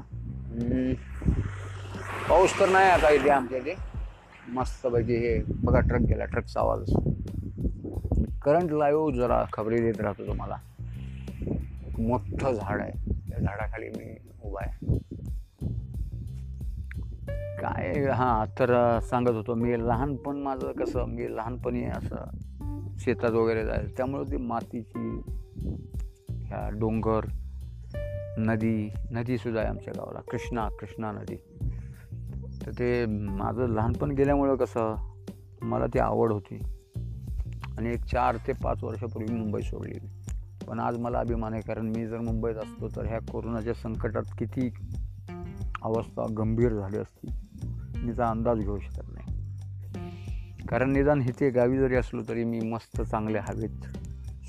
पाऊस 2.30 2.60
तर 2.60 2.70
नाही 2.70 2.90
आता 2.90 3.10
इथे 3.10 3.30
आमच्या 3.30 3.58
इथे 3.58 3.76
मस्तपैकी 4.48 5.16
हे 5.16 5.44
बघा 5.64 5.80
ट्रक 5.80 6.02
गेला 6.02 6.26
ट्रकचा 6.26 6.60
आवाज 6.60 6.92
करंट 8.42 8.72
लाईव्ह 8.72 9.12
जरा 9.16 9.46
खबरी 9.54 9.82
देत 9.82 10.02
राहतो 10.02 10.28
तुम्हाला. 10.28 10.56
मोठं 12.00 12.54
झाड 12.54 12.82
आहे. 12.82 12.92
त्या 13.30 13.40
झाडाखाली 13.40 13.90
मी 13.90 14.18
उभा 14.44 14.60
आहे. 14.62 15.05
काय 17.66 18.10
हां 18.10 18.60
तर 18.60 19.00
सांगत 19.00 19.30
होतो. 19.30 19.56
मी 19.56 19.80
लहानपण 19.80 20.38
माझं 20.38 20.72
कसं 20.72 21.06
मी 21.06 21.36
लहानपणी 21.36 21.84
असं 21.84 22.18
शेतात 22.98 23.32
वगैरे 23.32 23.66
जायचं. 23.66 23.98
त्यामुळे 23.98 24.32
ती 24.32 24.38
मातीची 24.38 25.22
ह्या 26.30 26.70
डोंगर 26.70 27.20
नदी 28.38 28.90
नदीसुद्धा 29.12 29.62
आहे 29.62 29.70
आमच्या 29.70 29.94
गावाला. 29.98 30.20
कृष्णा 30.20 30.68
कृष्णा 30.68 31.12
नदी. 31.12 31.36
तर 32.66 32.72
ते 32.80 33.06
माझं 33.06 33.68
लहानपण 33.68 34.12
गेल्यामुळं 34.12 34.56
कसं 34.56 34.96
मला 35.62 35.86
ती 35.86 36.00
आवड 36.00 36.32
होती. 36.32 36.60
आणि 37.78 37.90
एक 37.90 38.06
चार 38.06 38.36
ते 38.36 38.54
पाच 38.54 38.84
वर्षापूर्वी 38.84 39.36
मुंबई 39.36 39.62
सोडली. 39.62 40.00
पण 40.68 40.80
आज 40.80 40.98
मला 40.98 41.20
अभिमान 41.20 41.54
आहे 41.54 41.62
कारण 41.62 41.86
मी 41.86 42.08
जर 42.08 42.18
मुंबईत 42.18 42.56
असतो 42.56 42.88
तर 42.88 43.06
ह्या 43.06 43.20
कोरोनाच्या 43.20 43.74
संकटात 43.74 44.24
किती 44.38 44.74
अवस्था 45.82 46.26
गंभीर 46.38 46.74
झाली 46.74 46.98
असती. 46.98 47.28
मीचा 48.06 48.30
अंदाज 48.30 48.58
घेऊ 48.58 48.80
शकत 48.80 49.04
नाही. 49.08 49.26
कारण 50.66 50.92
निदान 50.92 51.22
इथे 51.22 51.50
गावी 51.50 51.78
जरी 51.78 51.96
असलो 51.96 52.22
तरी 52.28 52.44
मी 52.44 52.60
मस्त 52.60 53.02
चांगले 53.02 53.38
हवेत 53.38 53.82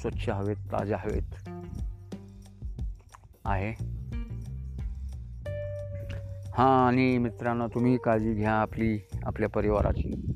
स्वच्छ 0.00 0.28
हवेत 0.28 0.56
ताज्या 0.56 0.98
हवेत 0.98 1.48
आहे. 3.44 3.96
हां 6.54 6.88
आणि 6.88 7.18
मित्रांनो 7.18 7.68
तुम्ही 7.68 7.96
काळजी 7.96 8.34
घ्या 8.34 8.52
आपली 8.52 8.98
आपल्या 9.24 9.48
परिवाराची. 9.48 10.32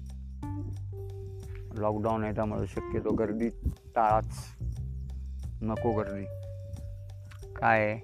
लॉकडाऊन 1.79 2.25
आहे 2.25 2.35
त्यामुळे 2.35 2.67
शक्यतो 2.67 3.15
गर्दी 3.15 3.49
टाळाच. 3.95 4.57
नको 5.63 5.93
गर्दी. 5.93 6.25
काय? 7.53 8.01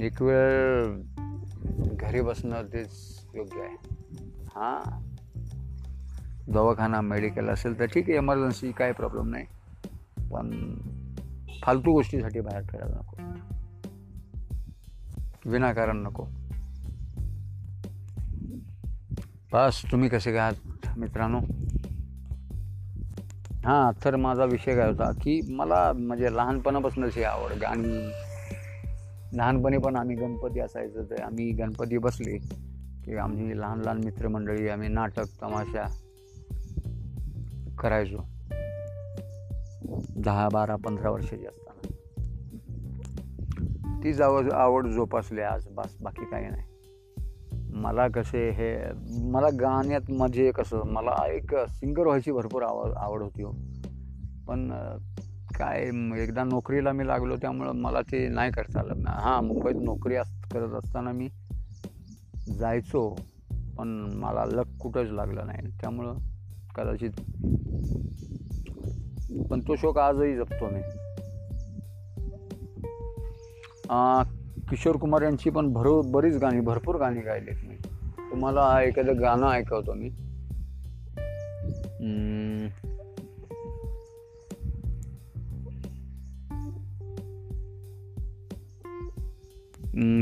एक 0.00 0.22
वेळ 0.22 0.86
घरी 1.76 2.20
बसणं 2.20 2.62
तेच 2.62 3.17
योग्य 3.34 3.60
आहे. 3.60 3.76
हां. 4.48 5.08
दवाखाना 6.52 7.00
मेडिकल 7.00 7.48
असेल 7.48 7.78
तर 7.78 7.84
ठीक 7.84 8.04
आहे 8.08 8.18
इमर्जन्सी 8.18 8.72
काय 8.72 8.92
प्रॉब्लेम 8.92 9.28
नाही. 9.28 9.44
पण 10.32 10.74
फालतू 11.62 11.92
गोष्टीसाठी 11.92 12.40
बाहेर 12.40 12.62
फिरायला 12.62 12.96
नको. 12.96 13.16
विनाकारण 15.50 15.96
नको. 15.96 16.26
बस 19.52 19.82
तुम्ही 19.92 20.08
कसे 20.08 20.32
काय 20.32 20.40
आहात 20.40 20.98
मित्रांनो? 20.98 21.40
हां 23.64 24.04
तर 24.04 24.16
माझा 24.16 24.44
विषय 24.44 24.76
काय 24.76 24.88
होता 24.88 25.12
की 25.12 25.40
मला 25.50 25.92
म्हणजे 25.92 26.32
लहानपणापासूनच 26.32 27.16
ही 27.16 27.22
आवड 27.22 27.52
गाणी 27.52 28.10
लहानपणी 29.36 29.78
पण 29.78 29.96
आम्ही 29.96 30.16
गणपती 30.16 30.60
असायचं 30.60 31.04
तर 31.04 31.22
आम्ही 31.22 31.50
गणपती 31.50 31.98
बसले. 31.98 32.67
की 33.08 33.16
आम्ही 33.16 33.60
लहान 33.60 33.80
लहान 33.80 33.98
मित्रमंडळी 34.04 34.68
आम्ही 34.68 34.88
नाटक 34.88 35.24
तमाशा 35.42 35.88
करायचो. 37.78 38.16
दहा 40.16 40.48
बारा 40.52 40.76
पंधरा 40.76 41.10
वर्षाची 41.10 41.46
असताना. 41.46 41.88
तीच 44.04 44.20
आवड 44.20 44.52
आवड 44.52 44.86
जोपासली 44.86 45.40
आज 45.40 45.68
बस 45.68 45.96
बाकी 46.00 46.24
काही 46.24 46.46
नाही. 46.48 46.62
मला 47.72 48.08
कसे 48.08 48.50
हे 48.50 48.76
मला 49.30 49.48
गाण्यात 49.48 50.10
म्हणजे 50.10 50.50
कसं 50.50 50.86
मला 50.86 51.32
एक 51.32 51.54
सिंगर 51.54 52.06
व्हायची 52.06 52.32
भरपूर 52.32 52.62
आवड 52.62 52.90
आवड 52.96 53.22
होती 53.22 53.42
हो. 53.42 53.50
पण 54.48 54.70
काय 55.58 55.82
एकदा 56.22 56.44
नोकरीला 56.44 56.92
मी 56.92 57.06
लागलो 57.06 57.36
त्यामुळं 57.36 57.72
मला 57.72 58.00
ते 58.00 58.28
नाही 58.28 58.52
करता 58.52 58.80
आलं. 58.80 59.08
हां 59.08 59.44
मुंबईत 59.44 59.76
नोकरी 59.82 60.14
अस 60.14 60.44
करत 60.52 60.84
असताना 60.84 61.12
मी 61.12 61.28
जायचो 62.48 63.16
पण 63.78 64.10
मला 64.14 64.44
लक 64.44 64.78
कुठंच 64.80 65.10
लागलं 65.10 65.46
नाही. 65.46 65.70
त्यामुळं 65.80 66.14
कदाचित 66.74 67.10
पण 69.50 69.60
तो 69.60 69.76
शोक 69.76 69.98
आजही 69.98 70.36
जपतो 70.36 70.68
मी. 70.70 70.80
किशोर 74.68 74.96
कुमार 74.96 75.22
यांची 75.22 75.50
पण 75.50 75.72
भरो 75.72 76.02
बरीच 76.02 76.36
गाणी 76.36 76.60
भरपूर 76.60 76.96
गाणी 76.96 77.20
गायलीत 77.20 77.56
मी. 77.68 77.74
तुम्हाला 78.30 78.82
एखादं 78.82 79.20
गाणं 79.20 79.50
ऐकवतो 79.50 79.92
मी. 79.94 80.08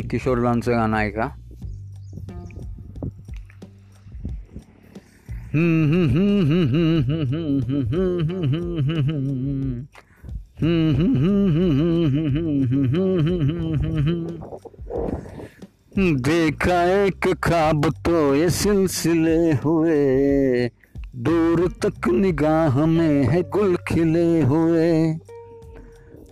किशोर 0.09 0.39
हम्म, 0.39 0.59
गाणं 0.59 0.97
ऐका. 0.97 1.29
देखा 16.23 16.83
एक 17.05 17.35
खाब 17.45 17.91
तो 17.91 18.35
ये 18.35 18.51
सिलसिले 18.51 19.53
हुए। 19.53 20.69
दूर 21.17 21.69
तक 21.83 22.09
निगाह 22.09 22.87
में 22.87 23.25
है 23.25 23.43
गुल 23.43 23.77
खिले 23.77 24.43
हुए। 24.43 25.15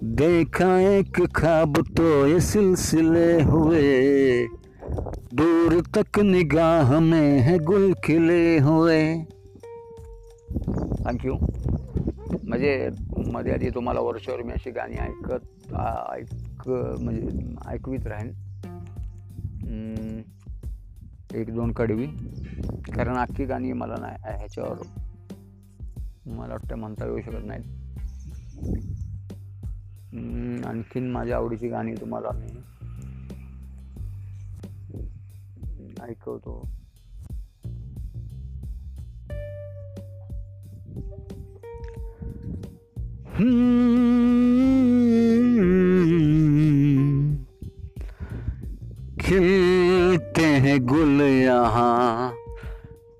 देखा 0.04 0.80
एक 0.80 1.26
खाब 1.36 1.84
तो 1.96 2.26
ये 2.26 2.40
सिलसिले 2.40 3.42
हुए। 3.42 4.63
दूर 5.32 5.80
तक 5.96 6.18
निगाह 6.20 6.98
में 7.00 7.38
है 7.40 7.56
गुल 7.58 7.92
खिले 8.04 8.58
हुए। 8.58 9.00
थँक्यू 11.04 11.34
म्हणजे 12.44 12.90
मध्ये 13.26 13.52
आधी 13.52 13.70
तुम्हाला 13.70 14.00
वर्षावर 14.00 14.42
मी 14.42 14.52
अशी 14.52 14.70
गाणी 14.70 14.96
ऐकत 15.00 15.74
ऐक 16.12 16.68
म्हणजे 16.68 17.54
ऐकवीत 17.68 18.06
राहीन. 18.06 18.30
एक 21.34 21.54
दोन 21.54 21.72
कडवी. 21.72 22.06
कारण 22.94 23.16
अख्खी 23.16 23.44
गाणी 23.44 23.72
मला 23.72 23.94
नाही 24.00 24.36
ह्याच्यावर 24.36 24.76
मला 26.26 26.52
वाटतं 26.52 26.76
म्हणता 26.76 27.06
येऊ 27.06 27.20
शकत 27.20 27.46
नाहीत. 27.46 27.64
आणखीन 30.66 31.10
माझ्या 31.10 31.36
आवडीची 31.36 31.68
गाणी 31.68 31.94
तुम्हाला 31.94 32.28
मी 32.38 32.46
ऐकवतो 36.10 36.54
हम्म, 45.64 47.36
खिलते 49.20 50.44
हैं 50.64 50.78
गुल 50.86 51.20
यहाँ 51.22 52.32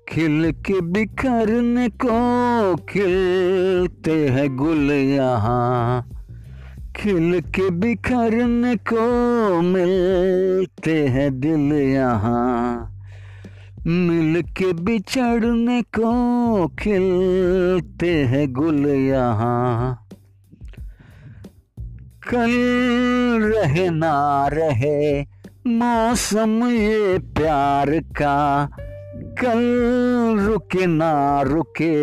खिल 0.09 0.51
के 0.65 0.79
बिखरने 0.95 1.87
को 2.03 2.75
खिलते 2.89 4.13
हैं 4.35 4.47
गुल 4.57 4.91
यहाँ। 4.91 6.14
खिल 7.05 7.39
के 7.39 7.69
बिखरने 7.69 8.75
को 8.75 9.61
मिलते 9.61 11.07
हैं 11.07 11.39
दिल 11.39 11.73
यहाँ। 11.73 12.91
मिल 13.87 14.41
के 14.41 14.73
बिछड़ने 14.73 15.81
को 15.81 16.67
खिलते 16.67 18.11
हैं 18.23 18.53
गुल 18.53 18.85
यहाँ। 18.85 20.07
कल 22.27 22.51
रहे 23.55 23.89
ना 23.89 24.47
रहे, 24.47 25.21
मौसम 25.67 26.67
ये 26.67 27.19
प्यार 27.19 27.99
का 27.99 28.67
कल 29.45 30.39
रुके 30.39 30.85
ना 30.85 31.41
रुके 31.41 31.95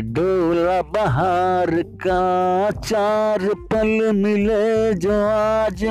डोला 0.00 0.82
बहार 0.82 1.82
का 1.82 2.70
चार 2.70 3.38
पल 3.54 4.10
मिले 4.14 4.94
जो 4.94 5.12
आज 5.28 5.84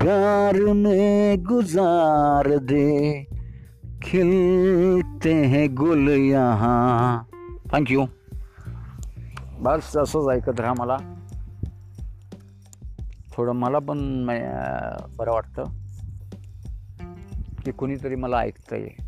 प्यार 0.00 0.74
में 0.74 1.42
गुजार 1.42 2.58
दे। 2.58 3.24
खिलते 4.02 5.34
हैं 5.34 5.74
गुल 5.74 6.08
यहाँ। 6.08 7.26
थँक्यू 7.72 8.04
बस 9.60 9.96
असंच 9.96 10.36
ऐकत 10.36 10.60
राहा 10.60 10.74
मला। 10.78 10.96
थोडं 13.32 13.52
मला 13.52 13.78
पण 13.78 14.28
अं, 14.28 15.16
बरं 15.16 15.32
वाटतं 15.32 15.64
की 17.64 17.72
कोणीतरी 17.72 18.14
मला 18.14 18.38
ऐकतंय. 18.38 19.05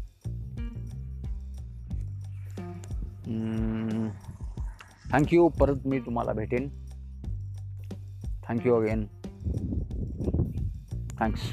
थँक्यू 5.14 5.48
परत 5.48 5.82
मी 5.86 6.00
तुम्हाला 6.00 6.32
भेटेन. 6.32 6.68
Thank you 8.50 8.74
again 8.74 9.06
thanks 11.20 11.52